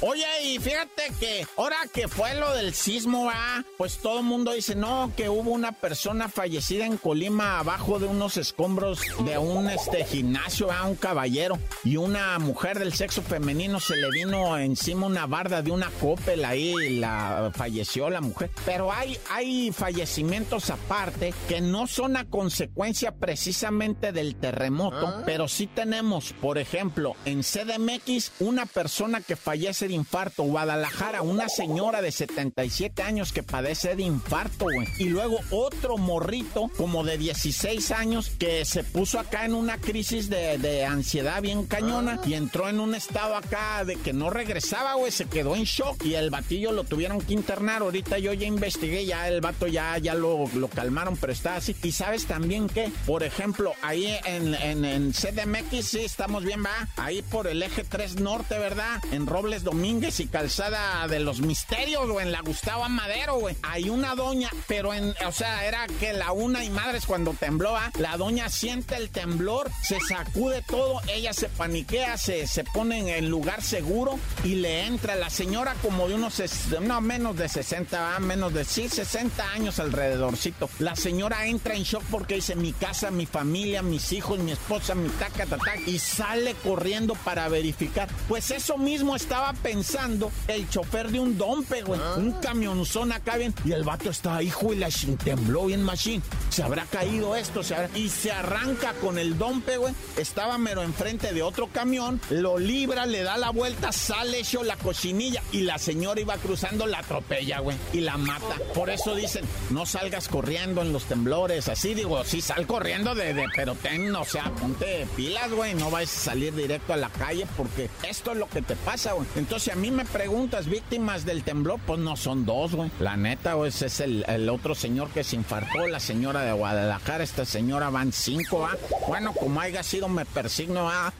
Oye, 0.03 0.25
y 0.45 0.59
fíjate 0.59 1.11
que 1.19 1.47
ahora 1.57 1.77
que 1.93 2.07
fue 2.07 2.35
lo 2.35 2.53
del 2.53 2.75
sismo, 2.75 3.31
pues 3.79 3.99
todo 3.99 4.21
el 4.21 4.25
mundo 4.25 4.53
dice, 4.53 4.75
no, 4.75 5.11
que 5.17 5.29
hubo 5.29 5.51
una 5.51 5.73
persona 5.73 6.29
fallecida 6.29 6.85
en 6.85 6.97
Colima 6.97 7.59
abajo 7.59 7.99
de 7.99 8.07
unos 8.07 8.37
escombros 8.37 9.01
de 9.25 9.39
un 9.39 9.69
este, 9.69 10.05
gimnasio, 10.05 10.69
¿va? 10.69 10.85
un 10.85 10.97
caballero, 10.97 11.59
y 11.83 11.97
una 11.97 12.39
mujer 12.39 12.79
del 12.79 12.93
sexo 12.93 13.23
femenino 13.23 13.81
se 13.81 13.97
le 13.97 14.11
vino 14.11 14.59
encima 14.59 15.07
una 15.07 15.27
barda 15.27 15.63
de 15.63 15.71
una 15.71 15.91
copel 16.01 16.45
ahí, 16.45 16.75
y 16.89 16.99
la 16.99 17.51
falleció 17.55 18.11
la 18.11 18.21
mujer. 18.21 18.51
Pero 18.65 18.93
hay, 18.93 19.19
hay 19.31 19.73
fallecimientos 19.73 20.71
aparte 20.71 21.33
que 21.49 21.61
no 21.61 21.87
son 21.87 22.17
a 22.17 22.27
consecuencia 22.27 23.13
precisamente 23.13 24.13
del 24.13 24.37
terremoto, 24.37 25.23
pero 25.25 25.49
sí 25.49 25.67
tenemos, 25.67 26.33
por 26.35 26.59
ejemplo, 26.59 27.17
en 27.25 27.43
CDMX, 27.43 28.33
una 28.41 28.67
persona 28.67 28.96
que 29.27 29.37
fallece 29.37 29.89
de 29.89 29.95
infarto. 29.95 30.43
Guadalajara, 30.45 31.21
una 31.21 31.51
señora 31.51 32.01
de 32.01 32.11
77 32.11 33.03
años 33.03 33.31
que 33.33 33.43
padece 33.43 33.95
de 33.95 34.03
infarto, 34.03 34.65
güey. 34.65 34.89
Y 34.99 35.11
luego 35.11 35.39
otro 35.51 35.99
morrito, 35.99 36.71
como 36.79 37.05
de 37.05 37.19
16 37.19 37.91
años, 37.91 38.31
que 38.39 38.65
se 38.65 38.85
puso 38.85 39.19
acá 39.21 39.45
en 39.45 39.55
una 39.55 39.77
crisis 39.79 40.31
de, 40.31 40.57
de 40.57 40.87
ansiedad 40.87 41.43
bien 41.43 41.67
cañona 41.67 42.21
y 42.25 42.35
entró 42.35 42.71
en 42.71 42.81
un 42.81 42.95
estado 42.95 43.37
acá 43.37 43.85
de 43.85 43.97
que 43.97 44.15
no 44.15 44.31
regresaba, 44.31 44.95
güey. 44.95 45.13
Se 45.13 45.27
quedó 45.27 45.57
en 45.57 45.65
shock 45.65 46.03
y 46.05 46.15
el 46.15 46.31
batillo 46.31 46.73
lo 46.73 46.85
tuvieron 46.85 47.21
que 47.21 47.35
internar. 47.35 47.83
Ahorita 47.83 48.19
yo 48.19 48.33
ya 48.33 48.47
investigué, 48.47 49.05
ya 49.05 49.29
el 49.29 49.43
vato 49.43 49.67
ya, 49.67 49.99
ya 49.99 50.15
lo, 50.15 50.49
lo 50.55 50.69
calmaron, 50.69 51.19
pero 51.19 51.35
está 51.35 51.57
así. 51.57 51.77
Y 51.83 51.93
sabes 51.93 52.25
también 52.25 52.67
que, 52.67 52.91
por 53.05 53.23
ejemplo, 53.25 53.75
ahí 53.83 54.07
en, 54.25 54.55
en, 54.55 54.85
en 54.87 55.13
CDMX, 55.13 55.87
sí, 55.87 56.01
estamos 56.01 56.45
bien, 56.45 56.65
va. 56.65 56.89
Ahí 56.97 57.21
por 57.21 57.47
el 57.47 57.63
eje 57.63 57.85
3 57.85 58.21
norte, 58.21 58.59
¿verdad? 58.59 58.86
En 59.13 59.27
Robles 59.27 59.65
Domínguez 59.65 60.21
y 60.21 60.27
Calzada 60.27 61.07
de 61.09 61.21
los 61.21 61.41
Misterios, 61.41 62.09
o 62.09 62.21
en 62.21 62.33
la 62.33 62.41
Gustavo 62.41 62.89
Madero, 62.89 63.39
güey. 63.39 63.57
Hay 63.63 63.89
una 63.89 64.15
doña, 64.15 64.51
pero 64.67 64.95
en, 64.95 65.15
o 65.27 65.33
sea, 65.33 65.67
era 65.67 65.87
que 66.01 66.13
la 66.13 66.33
una 66.33 66.65
y 66.65 66.71
madres 66.71 67.07
cuando 67.07 67.33
tembló, 67.33 67.77
¿ah? 67.77 67.91
la 67.99 68.17
doña 68.17 68.49
siente 68.49 68.97
el 68.97 69.11
temblor, 69.11 69.71
se 69.83 70.01
sacude 70.01 70.63
todo, 70.63 71.01
ella 71.09 71.33
se 71.33 71.49
paniquea, 71.49 72.17
se, 72.17 72.47
se 72.47 72.65
pone 72.65 73.19
en 73.19 73.29
lugar 73.31 73.63
seguro 73.63 74.19
y 74.45 74.57
le 74.57 74.87
entra 74.87 75.15
la 75.15 75.31
señora 75.31 75.75
como 75.83 76.09
de 76.09 76.15
unos, 76.15 76.43
no, 76.81 77.01
menos 77.01 77.37
de 77.37 77.49
60, 77.49 78.19
menos 78.21 78.53
de, 78.53 78.65
sí, 78.65 78.89
60 78.89 79.53
años 79.53 79.79
alrededorcito. 79.79 80.69
La 80.79 80.97
señora 80.97 81.47
entra 81.47 81.75
en 81.75 81.83
shock 81.83 82.03
porque 82.11 82.37
dice, 82.37 82.57
mi 82.57 82.73
casa, 82.73 83.11
mi 83.11 83.27
familia, 83.27 83.83
mis 83.83 84.13
hijos, 84.13 84.39
mi 84.39 84.53
esposa, 84.53 84.95
mi 84.95 85.09
taca, 85.11 85.47
taca, 85.47 85.77
y 85.87 85.99
sale 85.99 86.55
corriendo 86.63 87.15
para 87.15 87.49
verificar. 87.49 88.09
Pues 88.29 88.51
eso 88.51 88.66
eso 88.67 88.79
mismo 88.79 89.15
estaba 89.15 89.53
pensando 89.53 90.33
el 90.49 90.69
chofer 90.69 91.13
de 91.13 91.21
un 91.21 91.39
dompe, 91.39 91.83
güey. 91.83 92.01
Ah. 92.03 92.15
Un 92.17 92.33
camionzón 92.33 93.13
acá 93.13 93.37
bien. 93.37 93.55
Y 93.65 93.71
el 93.71 93.85
vato 93.85 94.11
estaba, 94.11 94.43
hijo, 94.43 94.73
y 94.73 94.77
la 94.79 94.89
tembló 95.23 95.67
bien 95.67 95.85
machine. 95.85 96.21
Se 96.49 96.65
habrá 96.65 96.85
caído 96.87 97.37
esto, 97.37 97.63
se 97.63 97.77
habrá- 97.77 97.97
Y 97.97 98.09
se 98.09 98.33
arranca 98.33 98.93
con 98.95 99.19
el 99.19 99.39
dompe, 99.39 99.77
güey. 99.77 99.95
Estaba 100.17 100.59
mero 100.59 100.83
enfrente 100.83 101.33
de 101.33 101.45
otro 101.45 101.69
camión, 101.69 102.21
lo 102.31 102.59
libra, 102.59 103.07
le 103.07 103.23
da 103.23 103.37
la 103.37 103.51
vuelta, 103.51 103.93
sale 103.93 104.41
hecho 104.41 104.65
la 104.65 104.75
cochinilla. 104.77 105.45
Y 105.53 105.61
la 105.61 105.79
señora 105.79 106.21
iba 106.21 106.37
cruzando, 106.37 106.89
la 106.89 106.99
atropella, 106.99 107.61
güey. 107.61 107.77
Y 107.93 108.01
la 108.01 108.17
mata. 108.17 108.57
Por 108.75 108.91
eso 108.91 109.15
dicen, 109.15 109.45
no 109.71 109.87
salgas 109.87 110.27
corriendo 110.27 110.83
en 110.83 110.93
los 110.93 111.05
temblores. 111.05 111.69
Así 111.69 111.95
digo, 111.95 112.25
sí, 112.25 112.41
sal 112.41 112.67
corriendo 112.67 113.15
de, 113.15 113.33
de- 113.33 113.47
pero 113.55 113.77
ten, 113.77 114.13
o 114.17 114.25
sea, 114.25 114.51
ponte 114.61 115.07
pilas, 115.15 115.53
güey. 115.53 115.75
No 115.75 115.89
vayas 115.89 116.17
a 116.17 116.21
salir 116.31 116.53
directo 116.53 116.93
a 116.95 116.97
la 116.97 117.11
calle 117.11 117.47
porque 117.57 117.89
esto 118.03 118.33
es 118.33 118.39
lo 118.39 118.49
que 118.49 118.56
te 118.63 118.77
pasa, 118.77 119.13
güey. 119.13 119.27
Entonces, 119.37 119.73
a 119.73 119.77
mí 119.77 119.91
me 119.91 120.05
preguntas, 120.05 120.67
víctimas 120.67 121.25
del 121.25 121.43
temblor, 121.43 121.81
pues 121.87 121.99
no 122.01 122.17
son 122.17 122.45
dos, 122.45 122.75
güey. 122.75 122.91
La 123.01 123.17
neta, 123.17 123.55
güey, 123.55 123.69
ese 123.69 123.87
es 123.87 124.01
el, 124.01 124.25
el 124.29 124.49
otro 124.49 124.75
señor 124.75 125.11
que 125.11 125.25
se 125.25 125.37
infartó, 125.37 125.87
la 125.87 126.01
señora 126.01 126.43
de 126.43 126.53
Guadalajara. 126.53 127.25
Esta 127.25 127.45
señora 127.45 127.91
van 127.91 128.13
cinco, 128.13 128.67
¿ah? 128.67 128.77
Bueno, 129.09 129.33
como 129.33 129.61
haya 129.61 129.83
sido, 129.83 130.09
me 130.09 130.25
persigno, 130.25 130.89
¿ah? 130.89 131.13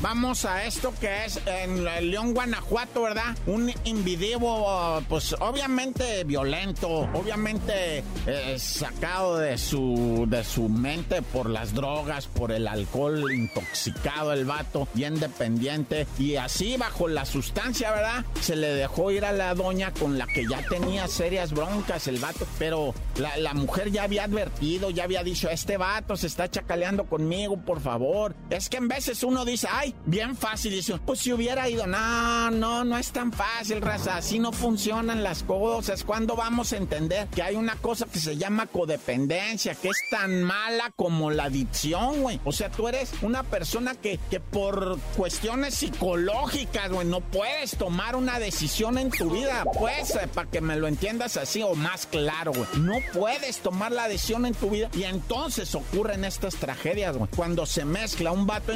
Vamos 0.00 0.44
a 0.44 0.64
esto 0.64 0.92
que 1.00 1.24
es 1.24 1.40
en 1.46 1.84
León, 1.84 2.34
Guanajuato, 2.34 3.02
¿verdad? 3.02 3.36
Un 3.46 3.72
invideo, 3.84 5.02
pues 5.08 5.34
obviamente 5.40 6.24
violento, 6.24 6.88
obviamente 7.14 8.04
eh, 8.26 8.56
sacado 8.58 9.38
de 9.38 9.58
su, 9.58 10.26
de 10.28 10.44
su 10.44 10.68
mente 10.68 11.22
por 11.22 11.50
las 11.50 11.74
drogas, 11.74 12.26
por 12.26 12.52
el 12.52 12.68
alcohol, 12.68 13.32
intoxicado 13.32 14.32
el 14.32 14.44
vato, 14.44 14.88
bien 14.94 15.18
dependiente. 15.18 16.06
Y 16.18 16.36
así, 16.36 16.76
bajo 16.76 17.08
la 17.08 17.24
sustancia, 17.24 17.90
¿verdad? 17.90 18.24
Se 18.40 18.56
le 18.56 18.68
dejó 18.68 19.10
ir 19.10 19.24
a 19.24 19.32
la 19.32 19.54
doña 19.54 19.92
con 19.92 20.18
la 20.18 20.26
que 20.26 20.46
ya 20.48 20.62
tenía 20.68 21.08
serias 21.08 21.52
broncas 21.52 22.06
el 22.06 22.18
vato, 22.18 22.46
pero 22.58 22.94
la, 23.16 23.36
la 23.36 23.54
mujer 23.54 23.90
ya 23.90 24.04
había 24.04 24.24
advertido, 24.24 24.90
ya 24.90 25.04
había 25.04 25.22
dicho, 25.22 25.50
este 25.50 25.76
vato 25.76 26.16
se 26.16 26.28
está 26.28 26.48
chacaleando 26.48 27.04
conmigo, 27.04 27.56
por 27.56 27.80
favor. 27.80 28.34
Es 28.50 28.68
que 28.68 28.76
en 28.76 28.88
veces 28.88 29.22
uno 29.22 29.44
dice, 29.50 29.68
ay, 29.70 29.94
bien 30.06 30.36
fácil, 30.36 30.72
dice, 30.72 30.98
pues 31.04 31.20
si 31.20 31.32
hubiera 31.32 31.68
ido, 31.68 31.86
no, 31.86 32.50
no, 32.50 32.84
no 32.84 32.98
es 32.98 33.10
tan 33.10 33.32
fácil, 33.32 33.80
raza, 33.80 34.16
así 34.16 34.38
no 34.38 34.52
funcionan 34.52 35.22
las 35.22 35.42
cosas. 35.42 36.04
¿Cuándo 36.04 36.36
vamos 36.36 36.72
a 36.72 36.76
entender 36.76 37.28
que 37.28 37.42
hay 37.42 37.56
una 37.56 37.76
cosa 37.76 38.06
que 38.06 38.18
se 38.18 38.36
llama 38.36 38.66
codependencia, 38.66 39.74
que 39.74 39.88
es 39.88 39.98
tan 40.10 40.42
mala 40.42 40.92
como 40.96 41.30
la 41.30 41.44
adicción, 41.44 42.22
güey? 42.22 42.40
O 42.44 42.52
sea, 42.52 42.70
tú 42.70 42.88
eres 42.88 43.12
una 43.22 43.42
persona 43.42 43.94
que, 43.94 44.18
que 44.30 44.40
por 44.40 44.98
cuestiones 45.16 45.74
psicológicas, 45.74 46.90
güey, 46.90 47.06
no 47.06 47.20
puedes 47.20 47.76
tomar 47.76 48.16
una 48.16 48.38
decisión 48.38 48.98
en 48.98 49.10
tu 49.10 49.30
vida, 49.30 49.64
pues, 49.78 50.14
eh, 50.14 50.28
para 50.32 50.50
que 50.50 50.60
me 50.60 50.76
lo 50.76 50.88
entiendas 50.88 51.36
así 51.36 51.62
o 51.62 51.74
más 51.74 52.06
claro, 52.06 52.52
güey. 52.52 52.68
No 52.78 52.94
puedes 53.12 53.58
tomar 53.58 53.92
la 53.92 54.08
decisión 54.08 54.46
en 54.46 54.54
tu 54.54 54.70
vida 54.70 54.90
y 54.94 55.04
entonces 55.04 55.74
ocurren 55.74 56.24
estas 56.24 56.56
tragedias, 56.56 57.16
güey. 57.16 57.30
Cuando 57.34 57.66
se 57.66 57.84
mezcla 57.84 58.32
un 58.32 58.46
vato 58.46 58.72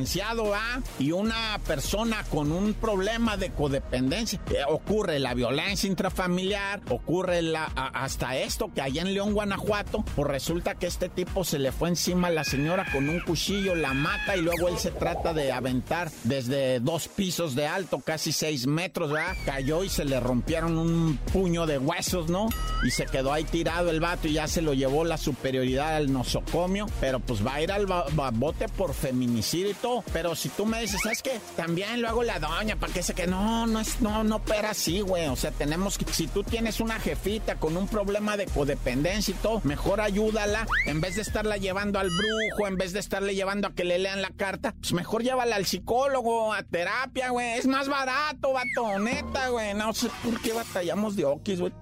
insustanciado, 0.00 0.50
¿va? 0.50 0.82
Y 0.98 1.12
una 1.12 1.58
persona 1.66 2.24
con 2.30 2.52
un 2.52 2.74
problema 2.74 3.36
de 3.36 3.50
codependencia, 3.50 4.40
eh, 4.50 4.62
ocurre 4.68 5.18
la 5.18 5.34
violencia 5.34 5.88
intrafamiliar, 5.88 6.80
ocurre 6.88 7.42
la, 7.42 7.64
hasta 7.64 8.36
esto 8.36 8.70
que 8.74 8.80
allá 8.80 9.02
en 9.02 9.14
León, 9.14 9.32
Guanajuato, 9.32 10.04
pues 10.16 10.28
resulta 10.28 10.74
que 10.74 10.86
este 10.86 11.08
tipo 11.08 11.44
se 11.44 11.58
le 11.58 11.72
fue 11.72 11.88
encima 11.88 12.28
a 12.28 12.30
la 12.30 12.44
señora 12.44 12.86
con 12.92 13.08
un 13.08 13.20
cuchillo, 13.20 13.74
la 13.74 13.94
mata 13.94 14.36
y 14.36 14.42
luego 14.42 14.68
él 14.68 14.78
se 14.78 14.90
trata 14.90 15.32
de 15.32 15.52
aventar 15.52 16.10
desde 16.24 16.80
dos 16.80 17.08
pisos 17.08 17.54
de 17.54 17.66
alto, 17.66 18.00
casi 18.00 18.32
seis 18.32 18.66
metros, 18.66 19.10
¿verdad? 19.10 19.36
Cayó 19.44 19.84
y 19.84 19.88
se 19.88 20.04
le 20.04 20.20
rompieron 20.20 20.78
un 20.78 21.18
puño 21.32 21.66
de 21.66 21.78
huesos, 21.78 22.28
¿no? 22.28 22.48
Y 22.84 22.90
se 22.90 23.06
quedó 23.06 23.32
ahí 23.32 23.44
tirado 23.44 23.90
el 23.90 24.00
vato 24.00 24.28
y 24.28 24.34
ya 24.34 24.46
se 24.46 24.62
lo 24.62 24.74
llevó 24.74 25.04
la 25.04 25.18
superioridad 25.18 25.96
al 25.96 26.12
nosocomio, 26.12 26.86
pero 27.00 27.20
pues 27.20 27.44
va 27.44 27.54
a 27.54 27.62
ir 27.62 27.72
al 27.72 27.86
bote 27.86 28.68
por 28.68 28.94
feminicidio 28.94 29.70
y 29.70 29.74
todo. 29.74 29.89
Pero 30.12 30.34
si 30.34 30.48
tú 30.48 30.66
me 30.66 30.80
dices, 30.80 31.00
¿sabes 31.02 31.22
qué? 31.22 31.40
También 31.56 32.00
luego 32.00 32.22
la 32.22 32.38
doña, 32.38 32.76
¿para 32.76 32.92
qué 32.92 33.02
se 33.02 33.14
que 33.14 33.26
no, 33.26 33.66
no 33.66 33.80
es, 33.80 34.00
no, 34.00 34.24
no 34.24 34.36
opera 34.36 34.70
así, 34.70 35.00
güey. 35.00 35.28
O 35.28 35.36
sea, 35.36 35.50
tenemos 35.50 35.98
que, 35.98 36.10
si 36.12 36.26
tú 36.26 36.42
tienes 36.42 36.80
una 36.80 36.98
jefita 36.98 37.56
con 37.56 37.76
un 37.76 37.88
problema 37.88 38.36
de 38.36 38.46
codependencia 38.46 39.32
y 39.32 39.38
todo, 39.38 39.60
mejor 39.64 40.00
ayúdala. 40.00 40.66
En 40.86 41.00
vez 41.00 41.16
de 41.16 41.22
estarla 41.22 41.56
llevando 41.56 41.98
al 41.98 42.08
brujo, 42.08 42.66
en 42.66 42.76
vez 42.76 42.92
de 42.92 43.00
estarle 43.00 43.34
llevando 43.34 43.68
a 43.68 43.74
que 43.74 43.84
le 43.84 43.98
lean 43.98 44.22
la 44.22 44.30
carta, 44.30 44.74
pues 44.80 44.92
mejor 44.92 45.22
llévala 45.22 45.56
al 45.56 45.66
psicólogo, 45.66 46.52
a 46.52 46.62
terapia, 46.62 47.30
güey. 47.30 47.58
Es 47.58 47.66
más 47.66 47.88
barato, 47.88 48.52
vato, 48.52 48.98
neta, 48.98 49.48
güey. 49.48 49.74
No 49.74 49.92
sé 49.92 50.08
por 50.22 50.40
qué 50.40 50.52
batallamos 50.52 51.16
de 51.16 51.24
okis, 51.24 51.60
güey. 51.60 51.72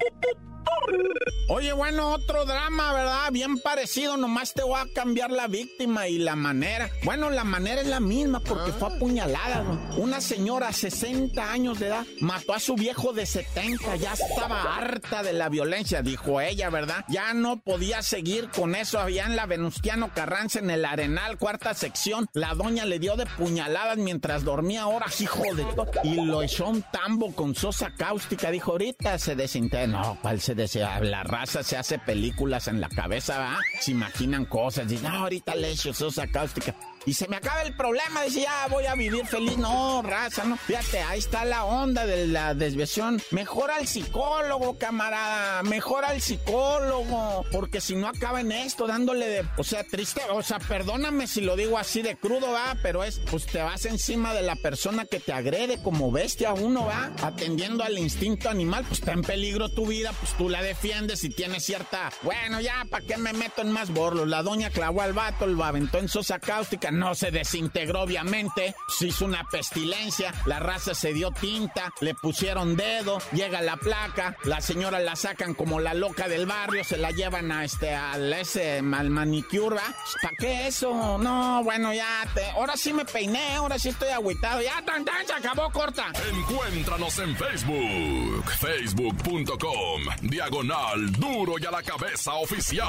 Oye, 1.51 1.73
bueno, 1.73 2.13
otro 2.13 2.45
drama, 2.45 2.93
¿verdad? 2.93 3.33
Bien 3.33 3.59
parecido, 3.59 4.19
nomás 4.19 4.53
te 4.53 4.63
voy 4.63 4.79
a 4.79 4.87
cambiar 4.95 5.31
la 5.31 5.47
víctima 5.47 6.07
y 6.07 6.19
la 6.19 6.37
manera. 6.37 6.91
Bueno, 7.05 7.31
la 7.31 7.45
manera 7.45 7.81
es 7.81 7.87
la 7.87 8.01
misma 8.01 8.41
porque 8.41 8.71
fue 8.73 8.95
apuñalada, 8.95 9.63
güey. 9.63 9.79
Una 9.97 10.21
señora, 10.21 10.73
60 10.73 11.51
años 11.51 11.79
de 11.79 11.89
edad, 11.89 12.07
mató 12.21 12.53
a 12.53 12.61
su 12.61 12.75
viejo 12.75 13.15
de 13.15 13.25
70, 13.25 13.97
ya 13.97 14.13
estaba 14.13 14.77
harta 14.77 15.23
de 15.23 15.33
la 15.33 15.49
violencia, 15.49 16.03
dijo 16.03 16.41
ella, 16.41 16.69
¿verdad? 16.69 17.05
Ya 17.09 17.33
no 17.33 17.61
podía 17.61 18.03
seguir 18.03 18.51
con 18.51 18.75
eso, 18.75 19.01
allá 19.01 19.25
en 19.25 19.35
la 19.35 19.47
Venustiano 19.47 20.11
Carranza, 20.15 20.59
en 20.59 20.71
el 20.71 20.85
Arenal, 20.85 21.39
cuarta 21.39 21.73
sección. 21.73 22.29
La 22.35 22.55
doña 22.55 22.85
le 22.85 22.99
dio 22.99 23.17
de 23.17 23.25
puñaladas 23.25 23.97
mientras 23.97 24.45
dormía 24.45 24.87
horas, 24.87 25.21
hijo 25.23 25.55
de 25.55 25.65
todo, 25.65 25.91
y 26.05 26.17
lo 26.17 26.43
echó 26.43 26.69
un 26.69 26.83
tambo 26.93 27.35
con 27.35 27.55
sosa 27.55 27.91
cáustica. 27.97 28.51
Dijo, 28.51 28.73
ahorita 28.73 29.19
se 29.19 29.35
desintegra. 29.35 29.87
No, 29.87 30.19
¿cuál 30.21 30.41
se 30.49 30.55
desea? 30.55 30.99
La 31.01 31.23
raza 31.25 31.63
se 31.63 31.77
hace 31.77 31.99
películas 31.99 32.69
en 32.69 32.81
la 32.81 32.89
cabeza. 32.89 33.55
Se 33.81 33.91
imaginan 33.91 34.47
cosas. 34.47 34.89
Dice, 34.89 35.07
no, 35.07 35.15
ahorita 35.15 35.55
le 35.55 35.71
echo 35.71 35.93
sosa 35.93 36.27
cáustica. 36.27 36.75
Y 37.09 37.15
se 37.15 37.27
me 37.27 37.37
acaba 37.37 37.63
el 37.63 37.75
problema, 37.75 38.23
dice, 38.23 38.43
ya 38.43 38.67
voy 38.69 38.85
a 38.85 38.95
vivir 38.95 39.25
feliz. 39.25 39.57
No, 39.57 40.03
raza, 40.03 40.45
no. 40.45 40.59
Fíjate, 40.59 41.01
ahí 41.01 41.19
está 41.19 41.47
la 41.47 41.65
onda 41.65 42.05
de 42.05 42.27
la 42.27 42.53
desviación. 42.53 43.19
Mejor 43.31 43.71
al 43.71 43.87
psicólogo, 43.87 44.77
camarada. 44.77 45.63
Mejor 45.63 46.05
al 46.05 46.21
psicólogo. 46.21 47.47
Porque 47.51 47.81
si 47.81 47.97
no 47.97 48.09
acaba 48.09 48.43
en 48.43 48.53
esto, 48.53 48.87
dándole 48.87 49.27
de. 49.27 49.47
O 49.57 49.65
sea, 49.65 49.85
triste. 49.85 50.21
O 50.33 50.43
sea, 50.43 50.59
perdóname 50.59 51.27
si 51.27 51.41
lo 51.41 51.57
digo 51.57 51.79
así 51.79 52.03
de 52.03 52.15
crudo, 52.15 52.53
va. 52.53 52.77
Pero 52.83 53.03
es, 53.03 53.21
pues 53.31 53.47
te 53.47 53.63
vas 53.63 53.87
encima 53.87 54.35
de 54.35 54.43
la 54.43 54.57
persona 54.57 55.07
que 55.07 55.19
te 55.19 55.33
agrede 55.33 55.83
como 55.83 56.13
bestia 56.13 56.53
uno, 56.53 56.85
va. 56.85 57.11
Atendiendo 57.23 57.85
al 57.85 57.97
instinto 57.97 58.51
animal, 58.51 58.85
pues 58.87 59.01
está 59.01 59.13
en 59.13 59.23
peligro 59.23 59.71
tu 59.71 59.87
vida, 59.87 60.13
pues 60.21 60.35
tú 60.35 60.51
la 60.51 60.61
defiendes 60.61 61.25
y 61.25 61.31
tienes 61.31 61.65
cierta. 61.65 62.11
Bueno, 62.21 62.61
ya, 62.61 62.85
¿para 62.91 63.07
qué 63.07 63.17
me 63.17 63.33
meto 63.33 63.63
en 63.63 63.73
más 63.73 63.95
borlos? 63.95 64.29
La 64.29 64.43
doña 64.43 64.69
clavó 64.69 65.01
al 65.01 65.15
vato, 65.15 65.47
lo 65.47 65.65
aventó 65.65 65.97
en 65.97 66.09
sosa 66.09 66.39
cáustica, 66.39 66.91
no 66.99 67.15
se 67.15 67.31
desintegró, 67.31 68.03
obviamente. 68.03 68.75
Se 68.89 69.07
hizo 69.07 69.25
una 69.25 69.45
pestilencia, 69.45 70.35
la 70.47 70.59
raza 70.59 70.95
se 70.95 71.13
dio 71.13 71.31
tinta, 71.31 71.93
le 72.01 72.15
pusieron 72.15 72.77
dedo, 72.77 73.19
llega 73.33 73.61
la 73.63 73.77
placa, 73.77 74.37
la 74.45 74.61
señora 74.61 74.99
la 74.99 75.17
sacan 75.17 75.55
como 75.55 75.81
la 75.81 75.95
loca 75.95 76.29
del 76.29 76.47
barrio, 76.47 76.85
se 76.85 76.99
la 76.99 77.11
llevan 77.11 77.53
a 77.53 77.65
este, 77.65 77.95
al 77.95 78.33
ese, 78.33 78.79
al 78.79 79.11
manicure. 79.11 79.77
¿Para 80.23 80.37
qué 80.39 80.67
eso? 80.67 81.19
No, 81.19 81.63
bueno, 81.63 81.93
ya, 81.95 82.25
te, 82.35 82.51
ahora 82.51 82.77
sí 82.77 82.93
me 82.93 83.05
peiné, 83.05 83.55
ahora 83.57 83.79
sí 83.79 83.91
estoy 83.91 84.09
agüitado, 84.09 84.61
ya, 84.61 84.83
tan, 84.85 85.05
tan, 85.05 85.27
se 85.27 85.33
acabó, 85.33 85.71
corta. 85.71 86.13
Encuéntranos 86.31 87.19
en 87.19 87.37
Facebook, 87.37 88.51
facebook.com, 88.59 90.03
diagonal 90.23 91.13
duro 91.13 91.55
y 91.59 91.67
a 91.67 91.71
la 91.71 91.83
cabeza 91.83 92.35
oficial. 92.35 92.89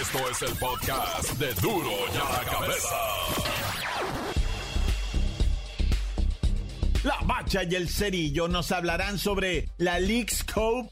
Esto 0.00 0.18
es 0.30 0.42
el 0.42 0.56
podcast 0.58 1.32
de 1.38 1.54
duro 1.54 1.90
y 2.12 2.16
a 2.16 2.32
la 2.32 2.50
cabeza. 2.50 2.96
La 7.04 7.18
Bacha 7.24 7.62
y 7.64 7.74
el 7.74 7.88
Cerillo 7.88 8.48
nos 8.48 8.72
hablarán 8.72 9.18
sobre 9.18 9.68
la 9.78 9.98
Leaks 9.98 10.44
Cope. 10.44 10.90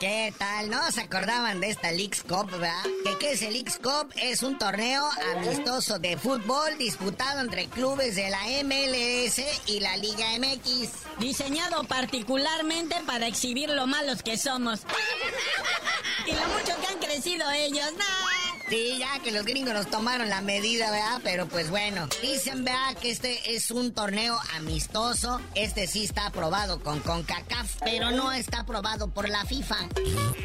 ¿Qué 0.00 0.32
tal? 0.38 0.70
¿No 0.70 0.92
se 0.92 1.00
acordaban 1.00 1.60
de 1.60 1.70
esta 1.70 1.90
Leagues 1.90 2.22
Cup, 2.22 2.48
verdad? 2.52 2.84
¿Que 3.02 3.18
qué 3.18 3.32
es 3.32 3.42
el 3.42 3.52
Leagues 3.52 3.80
Cup? 3.82 4.12
Es 4.14 4.44
un 4.44 4.56
torneo 4.56 5.04
amistoso 5.34 5.98
de 5.98 6.16
fútbol 6.16 6.78
disputado 6.78 7.40
entre 7.40 7.66
clubes 7.66 8.14
de 8.14 8.30
la 8.30 8.38
MLS 8.62 9.42
y 9.66 9.80
la 9.80 9.96
Liga 9.96 10.26
MX. 10.38 10.90
Diseñado 11.18 11.82
particularmente 11.82 12.94
para 13.06 13.26
exhibir 13.26 13.70
lo 13.70 13.88
malos 13.88 14.22
que 14.22 14.38
somos. 14.38 14.82
y 16.26 16.30
lo 16.30 16.46
mucho 16.46 16.80
que 16.80 16.86
han 16.86 17.00
crecido 17.00 17.50
ellos. 17.50 17.90
¡No! 17.98 18.37
Sí, 18.68 18.98
ya 18.98 19.18
que 19.20 19.32
los 19.32 19.46
gringos 19.46 19.72
nos 19.72 19.88
tomaron 19.88 20.28
la 20.28 20.42
medida, 20.42 20.90
¿verdad? 20.90 21.20
Pero 21.24 21.48
pues 21.48 21.70
bueno, 21.70 22.06
dicen, 22.20 22.64
¿verdad? 22.64 22.96
Que 23.00 23.10
este 23.10 23.54
es 23.54 23.70
un 23.70 23.94
torneo 23.94 24.38
amistoso. 24.56 25.40
Este 25.54 25.86
sí 25.86 26.04
está 26.04 26.26
aprobado 26.26 26.80
con 26.80 27.00
CONCACAF, 27.00 27.76
pero 27.82 28.10
no 28.10 28.30
está 28.30 28.60
aprobado 28.60 29.08
por 29.08 29.28
la 29.30 29.46
FIFA. 29.46 29.76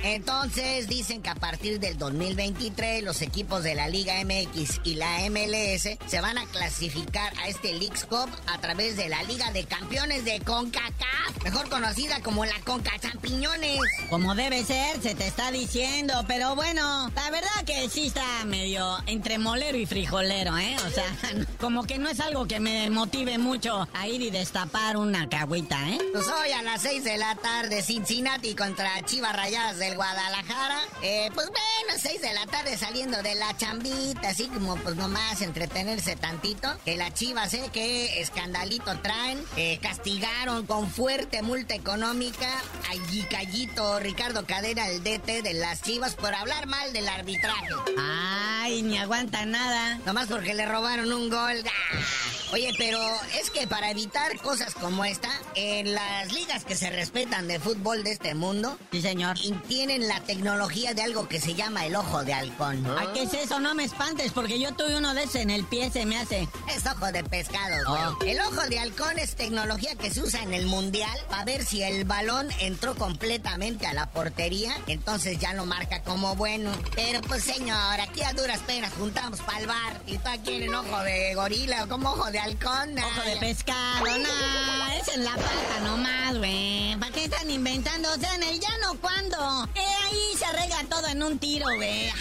Entonces 0.04 0.88
dicen 0.88 1.22
que 1.22 1.32
a 1.32 1.36
partir 1.36 1.82
del 1.82 1.98
2023 1.98 3.04
los 3.04 3.22
equipos 3.22 3.62
de 3.64 3.76
la 3.76 3.90
Liga 3.90 4.14
MX 4.24 4.80
y 4.86 4.96
la 4.96 5.20
MLS 5.30 5.98
se 6.08 6.22
van 6.22 6.38
a 6.38 6.46
clasificar 6.46 7.34
a 7.40 7.50
este 7.50 7.74
Leagues 7.74 8.06
Cup 8.06 8.30
a 8.48 8.58
través 8.62 8.96
de 8.96 9.10
la 9.10 9.22
Liga 9.24 9.52
de 9.52 9.66
Campeones 9.66 10.24
de 10.24 10.40
CONCACAF, 10.40 11.44
mejor 11.44 11.68
conocida 11.68 12.22
como 12.22 12.46
la 12.46 12.60
CONCA 12.62 13.00
Champiñones. 13.00 13.80
Como 14.10 14.34
debe 14.34 14.64
ser, 14.64 15.02
se 15.02 15.14
te 15.14 15.28
está 15.28 15.52
diciendo, 15.52 16.24
pero 16.26 16.56
bueno, 16.56 17.12
la 17.14 17.30
verdad 17.30 17.66
que 17.66 17.90
sí 17.90 18.13
está 18.14 18.46
medio 18.46 18.98
entre 19.08 19.40
molero 19.40 19.76
y 19.76 19.88
frijolero, 19.88 20.56
¿eh? 20.58 20.76
O 20.86 20.90
sea, 20.92 21.06
como 21.60 21.84
que 21.84 21.98
no 21.98 22.10
es 22.10 22.20
algo 22.20 22.46
que 22.46 22.60
me 22.60 22.90
motive 22.92 23.40
mucho 23.40 23.88
a 23.92 24.08
ir 24.08 24.22
y 24.22 24.30
destapar 24.30 24.98
una 24.98 25.28
cagüita, 25.28 25.90
¿eh? 25.90 25.98
Pues 26.12 26.28
hoy 26.28 26.52
a 26.52 26.62
las 26.62 26.84
6 26.84 27.04
de 27.04 27.18
la 27.18 27.34
tarde, 27.36 27.82
Cincinnati 27.82 28.54
contra 28.54 29.02
Chivas 29.06 29.36
Rayadas 29.36 29.80
del 29.80 29.96
Guadalajara. 29.96 30.80
Eh, 31.02 31.32
pues 31.34 31.48
bueno, 31.94 32.10
6 32.10 32.22
de 32.22 32.34
la 32.34 32.46
tarde 32.48 32.78
saliendo 32.78 33.22
de 33.22 33.36
la 33.36 33.56
chambita, 33.58 34.30
así 34.30 34.48
como 34.48 34.76
pues 34.78 34.96
nomás 34.96 35.42
entretenerse 35.42 36.16
tantito. 36.16 36.68
Que 36.86 36.98
la 36.98 37.14
Chivas, 37.14 37.54
¿eh? 37.54 37.70
Que 37.72 38.22
escandalito 38.22 38.98
traen. 39.00 39.44
Eh, 39.58 39.80
castigaron 39.82 40.66
con 40.66 40.90
fuerte 40.90 41.42
multa 41.42 41.76
económica 41.76 42.48
a 42.90 43.12
Yicayito 43.12 44.00
Ricardo 44.00 44.46
Cadera, 44.46 44.90
el 44.90 45.04
DT 45.04 45.42
de 45.44 45.54
las 45.54 45.82
Chivas, 45.82 46.16
por 46.16 46.34
hablar 46.34 46.68
mal 46.68 46.94
del 46.94 47.08
arbitraje. 47.08 47.70
Ay, 47.98 48.82
ni 48.82 48.98
aguanta 48.98 49.46
nada. 49.46 50.00
Nomás 50.06 50.28
porque 50.28 50.54
le 50.54 50.66
robaron 50.66 51.12
un 51.12 51.30
gol. 51.30 51.64
¡Ah! 51.66 52.43
Oye, 52.54 52.72
pero 52.78 53.00
es 53.42 53.50
que 53.50 53.66
para 53.66 53.90
evitar 53.90 54.38
cosas 54.40 54.76
como 54.76 55.04
esta, 55.06 55.28
en 55.56 55.92
las 55.96 56.32
ligas 56.32 56.64
que 56.64 56.76
se 56.76 56.92
respetan 56.92 57.48
de 57.48 57.60
fútbol 57.60 58.04
de 58.04 58.12
este 58.12 58.36
mundo, 58.36 58.78
Sí, 58.92 59.02
señor. 59.02 59.38
y 59.42 59.54
tienen 59.68 60.08
la 60.08 60.20
tecnología 60.20 60.94
de 60.94 61.02
algo 61.02 61.28
que 61.28 61.42
se 61.42 61.56
llama 61.56 61.88
el 61.88 61.96
ojo 61.96 62.24
de 62.24 62.32
halcón. 62.36 62.86
Ay, 62.96 63.08
¿qué 63.16 63.24
es 63.24 63.34
eso? 63.34 63.60
No 63.60 63.74
me 63.74 63.84
espantes, 63.86 64.34
porque 64.34 64.60
yo 64.60 64.72
tuve 64.76 64.96
uno 64.96 65.16
de 65.16 65.24
ese 65.24 65.42
en 65.42 65.50
el 65.50 65.64
pie, 65.66 65.90
se 65.90 66.06
me 66.06 66.16
hace. 66.16 66.48
Es 66.76 66.86
ojo 66.86 67.12
de 67.12 67.24
pescado. 67.24 67.76
Oh. 67.88 68.24
El 68.24 68.40
ojo 68.42 68.62
de 68.70 68.78
halcón 68.78 69.18
es 69.18 69.34
tecnología 69.36 69.96
que 69.96 70.12
se 70.12 70.22
usa 70.22 70.44
en 70.44 70.54
el 70.54 70.68
mundial 70.68 71.18
para 71.32 71.46
ver 71.46 71.66
si 71.66 71.82
el 71.82 72.06
balón 72.06 72.50
entró 72.60 72.94
completamente 72.94 73.88
a 73.88 73.94
la 73.96 74.12
portería, 74.12 74.76
entonces 74.86 75.40
ya 75.40 75.54
lo 75.56 75.66
marca 75.66 76.04
como 76.04 76.36
bueno. 76.36 76.72
Pero 76.94 77.20
pues 77.22 77.44
señor, 77.44 78.00
aquí 78.00 78.22
a 78.22 78.32
duras 78.34 78.60
penas 78.60 78.94
juntamos 78.94 79.42
para 79.42 79.58
el 79.58 79.66
bar 79.66 80.02
y 80.06 80.20
tú 80.20 80.30
aquí 80.30 80.62
en 80.64 80.76
ojo 80.76 81.00
de 81.00 81.34
gorila 81.34 81.88
como 81.88 82.12
ojo 82.12 82.30
de 82.30 82.43
halcón. 82.44 83.00
Ojo 83.00 83.22
de 83.22 83.38
pescado, 83.38 84.06
no, 84.06 84.88
es 85.00 85.08
en 85.08 85.24
la 85.24 85.32
pata 85.32 85.80
nomás, 85.84 86.38
güey. 86.38 86.96
¿Para 87.00 87.12
qué 87.12 87.26
están 87.26 87.50
inventando? 87.50 88.10
O 88.12 88.16
sea, 88.16 88.36
en 88.36 88.44
el 88.44 88.60
llano, 88.60 88.98
¿cuándo? 89.00 89.68
Eh, 89.76 89.82
ahí 90.06 90.38
se 90.38 90.46
arregla 90.46 90.84
todo 90.90 91.08
en 91.08 91.24
un 91.24 91.40
tiro, 91.40 91.66
güey. 91.76 92.12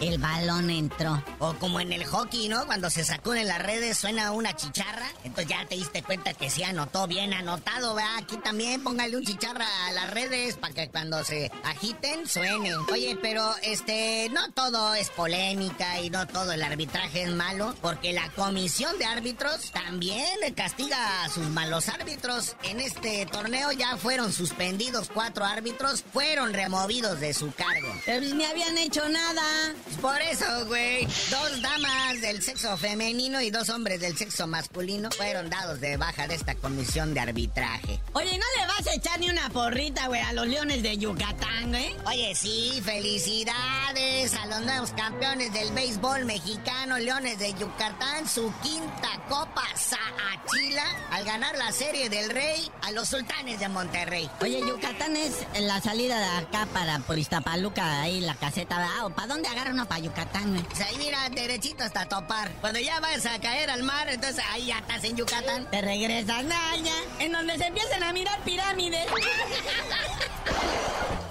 El 0.00 0.18
balón 0.18 0.70
entró. 0.70 1.22
O 1.40 1.54
como 1.54 1.80
en 1.80 1.92
el 1.92 2.04
hockey, 2.04 2.48
¿no? 2.48 2.64
Cuando 2.66 2.90
se 2.90 3.04
sacuden 3.04 3.48
las 3.48 3.60
redes 3.60 3.98
suena 3.98 4.30
una 4.30 4.54
chicharra. 4.54 5.08
Entonces 5.24 5.48
ya 5.48 5.66
te 5.66 5.74
diste 5.74 6.02
cuenta 6.02 6.32
que 6.32 6.48
se 6.48 6.64
anotó 6.64 7.06
bien 7.08 7.32
anotado, 7.32 7.94
¿verdad? 7.94 8.16
Aquí 8.18 8.36
también 8.36 8.84
póngale 8.84 9.16
un 9.16 9.24
chicharra 9.24 9.66
a 9.86 9.92
las 9.92 10.10
redes 10.10 10.56
para 10.56 10.74
que 10.74 10.88
cuando 10.90 11.24
se 11.24 11.50
agiten 11.64 12.28
suene. 12.28 12.74
Oye, 12.92 13.18
pero 13.20 13.52
este, 13.62 14.28
no 14.30 14.52
todo 14.52 14.94
es 14.94 15.10
polémica 15.10 16.00
y 16.00 16.10
no 16.10 16.26
todo 16.26 16.52
el 16.52 16.62
arbitraje 16.62 17.24
es 17.24 17.30
malo, 17.30 17.74
porque 17.82 18.12
la 18.12 18.30
comisión 18.30 18.96
de 18.98 19.06
árbitros 19.06 19.72
también 19.72 20.26
castiga 20.54 21.24
a 21.24 21.28
sus 21.30 21.46
malos 21.48 21.88
árbitros. 21.88 22.54
En 22.62 22.78
este 22.78 23.26
torneo 23.26 23.72
ya 23.72 23.96
fueron 23.96 24.32
suspendidos 24.32 25.10
cuatro 25.12 25.44
árbitros, 25.44 26.04
fueron 26.12 26.52
removidos 26.52 27.18
de 27.18 27.34
su 27.34 27.52
cargo. 27.52 27.92
Pero 28.06 28.24
ni 28.34 28.44
habían 28.44 28.78
hecho 28.78 29.08
nada. 29.08 29.63
Por 30.00 30.20
eso, 30.20 30.66
güey, 30.66 31.06
dos 31.30 31.62
damas 31.62 32.20
del 32.20 32.42
sexo 32.42 32.76
femenino 32.76 33.40
y 33.40 33.50
dos 33.50 33.68
hombres 33.70 34.00
del 34.00 34.16
sexo 34.16 34.46
masculino 34.46 35.10
fueron 35.10 35.48
dados 35.48 35.80
de 35.80 35.96
baja 35.96 36.26
de 36.26 36.34
esta 36.34 36.54
comisión 36.54 37.14
de 37.14 37.20
arbitraje. 37.20 38.00
Oye, 38.12 38.38
¿no 38.38 38.44
le 38.60 38.66
vas 38.66 38.86
a 38.86 38.94
echar 38.94 39.18
ni 39.20 39.30
una 39.30 39.48
porrita, 39.50 40.08
güey, 40.08 40.20
a 40.20 40.32
los 40.32 40.46
leones 40.46 40.82
de 40.82 40.98
Yucatán, 40.98 41.70
güey? 41.70 41.94
Oye, 42.06 42.34
sí, 42.34 42.82
felicidades 42.84 44.34
a 44.34 44.46
los 44.46 44.60
nuevos 44.62 44.90
campeones 44.92 45.52
del 45.52 45.72
béisbol 45.72 46.24
mexicano, 46.24 46.98
Leones 46.98 47.38
de 47.38 47.52
Yucatán, 47.54 48.28
su 48.28 48.52
quinta 48.62 49.08
copa 49.28 49.64
Saachila, 49.74 50.84
al 51.10 51.24
ganar 51.24 51.56
la 51.56 51.72
serie 51.72 52.08
del 52.08 52.30
Rey 52.30 52.70
a 52.82 52.90
los 52.90 53.08
sultanes 53.08 53.60
de 53.60 53.68
Monterrey. 53.68 54.30
Oye, 54.40 54.60
Yucatán 54.60 55.16
es 55.16 55.32
en 55.54 55.66
la 55.66 55.80
salida 55.80 56.18
de 56.18 56.44
acá 56.44 56.66
para 56.72 56.98
por 57.00 57.18
Iztapaluca, 57.18 58.02
ahí 58.02 58.20
la 58.20 58.34
caseta, 58.34 58.78
¿verdad? 58.78 59.06
¿O 59.06 59.10
para 59.10 59.28
dónde 59.28 59.48
agarra 59.54 59.70
uno 59.70 59.86
para 59.86 60.00
Yucatán, 60.00 60.50
güey? 60.50 60.62
Pues 60.64 60.80
ahí 60.80 60.96
mira, 60.98 61.28
derechito 61.30 61.84
hasta 61.84 62.06
topar. 62.06 62.50
Cuando 62.60 62.80
ya 62.80 63.00
vas 63.00 63.24
a 63.26 63.38
caer 63.40 63.70
al 63.70 63.82
mar, 63.82 64.08
entonces 64.08 64.44
ahí 64.50 64.66
ya 64.66 64.78
estás 64.78 65.04
en 65.04 65.16
Yucatán. 65.16 65.70
Te 65.70 65.80
regresas, 65.80 66.44
Naya, 66.44 66.94
en 67.18 67.32
donde 67.32 67.56
se 67.56 67.66
empiezan 67.66 68.02
a 68.02 68.12
mirar 68.12 68.38
pirámides. 68.44 69.06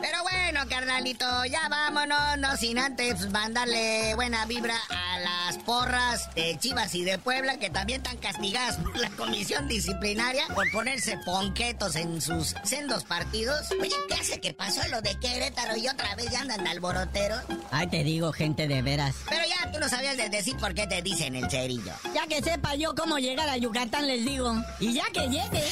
Pero 0.00 0.22
bueno, 0.22 0.60
carnalito, 0.68 1.44
ya 1.46 1.68
vámonos, 1.68 2.38
no 2.38 2.56
sin 2.56 2.78
antes 2.78 3.30
mandarle 3.30 4.14
buena 4.14 4.46
vibra 4.46 4.76
a 4.88 5.18
las 5.18 5.58
porras 5.58 6.32
de 6.34 6.56
Chivas 6.58 6.94
y 6.94 7.04
de 7.04 7.18
Puebla, 7.18 7.58
que 7.58 7.70
también 7.70 8.00
están 8.02 8.18
castigadas 8.18 8.76
por 8.76 8.96
la 8.98 9.10
comisión 9.10 9.68
disciplinaria 9.68 10.46
por 10.54 10.70
ponerse 10.70 11.18
ponquetos 11.24 11.96
en 11.96 12.20
sus 12.20 12.54
sendos 12.64 13.04
partidos. 13.04 13.70
Oye, 13.80 13.94
¿qué 14.08 14.14
hace 14.14 14.40
que 14.40 14.54
pasó 14.54 14.86
lo 14.88 15.00
de 15.00 15.18
Querétaro 15.18 15.76
y 15.76 15.88
otra 15.88 16.14
vez 16.14 16.30
ya 16.30 16.40
andan 16.40 16.64
de 16.64 16.70
alboroteros? 16.70 17.42
Ay, 17.70 17.86
te 17.88 18.04
digo, 18.04 18.32
gente 18.32 18.68
de 18.68 18.82
veras. 18.82 19.14
Pero 19.28 19.42
ya 19.46 19.70
tú 19.72 19.80
no 19.80 19.88
sabías 19.88 20.16
de 20.16 20.28
decir 20.28 20.56
por 20.56 20.74
qué 20.74 20.86
te 20.86 21.02
dicen 21.02 21.34
el 21.34 21.50
cerillo. 21.50 21.92
Ya 22.14 22.26
que 22.26 22.42
sepa 22.42 22.74
yo 22.74 22.94
cómo 22.94 23.18
llegar 23.18 23.48
a 23.48 23.56
Yucatán, 23.56 24.06
les 24.06 24.24
digo. 24.24 24.54
Y 24.80 24.92
ya 24.92 25.04
que 25.12 25.28
llegue. 25.28 25.64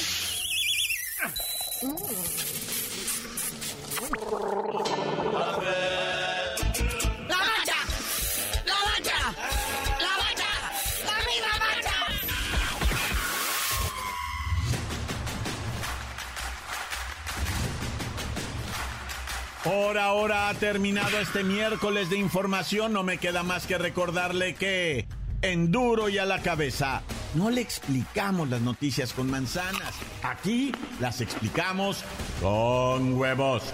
¡La 1.81 2.66
Por 19.63 19.97
ahora 19.97 20.47
ha 20.47 20.53
terminado 20.53 21.19
este 21.19 21.43
miércoles 21.43 22.09
de 22.09 22.17
información. 22.17 22.93
No 22.93 23.03
me 23.03 23.17
queda 23.17 23.43
más 23.43 23.67
que 23.67 23.77
recordarle 23.77 24.55
que 24.55 25.07
en 25.41 25.71
duro 25.71 26.07
y 26.07 26.17
a 26.17 26.25
la 26.25 26.41
cabeza 26.41 27.03
no 27.33 27.49
le 27.49 27.61
explicamos 27.61 28.49
las 28.49 28.61
noticias 28.61 29.11
con 29.11 29.29
manzanas. 29.29 29.93
Aquí 30.23 30.71
las 31.01 31.19
explicamos 31.19 32.03
con 32.41 33.13
huevos. 33.15 33.73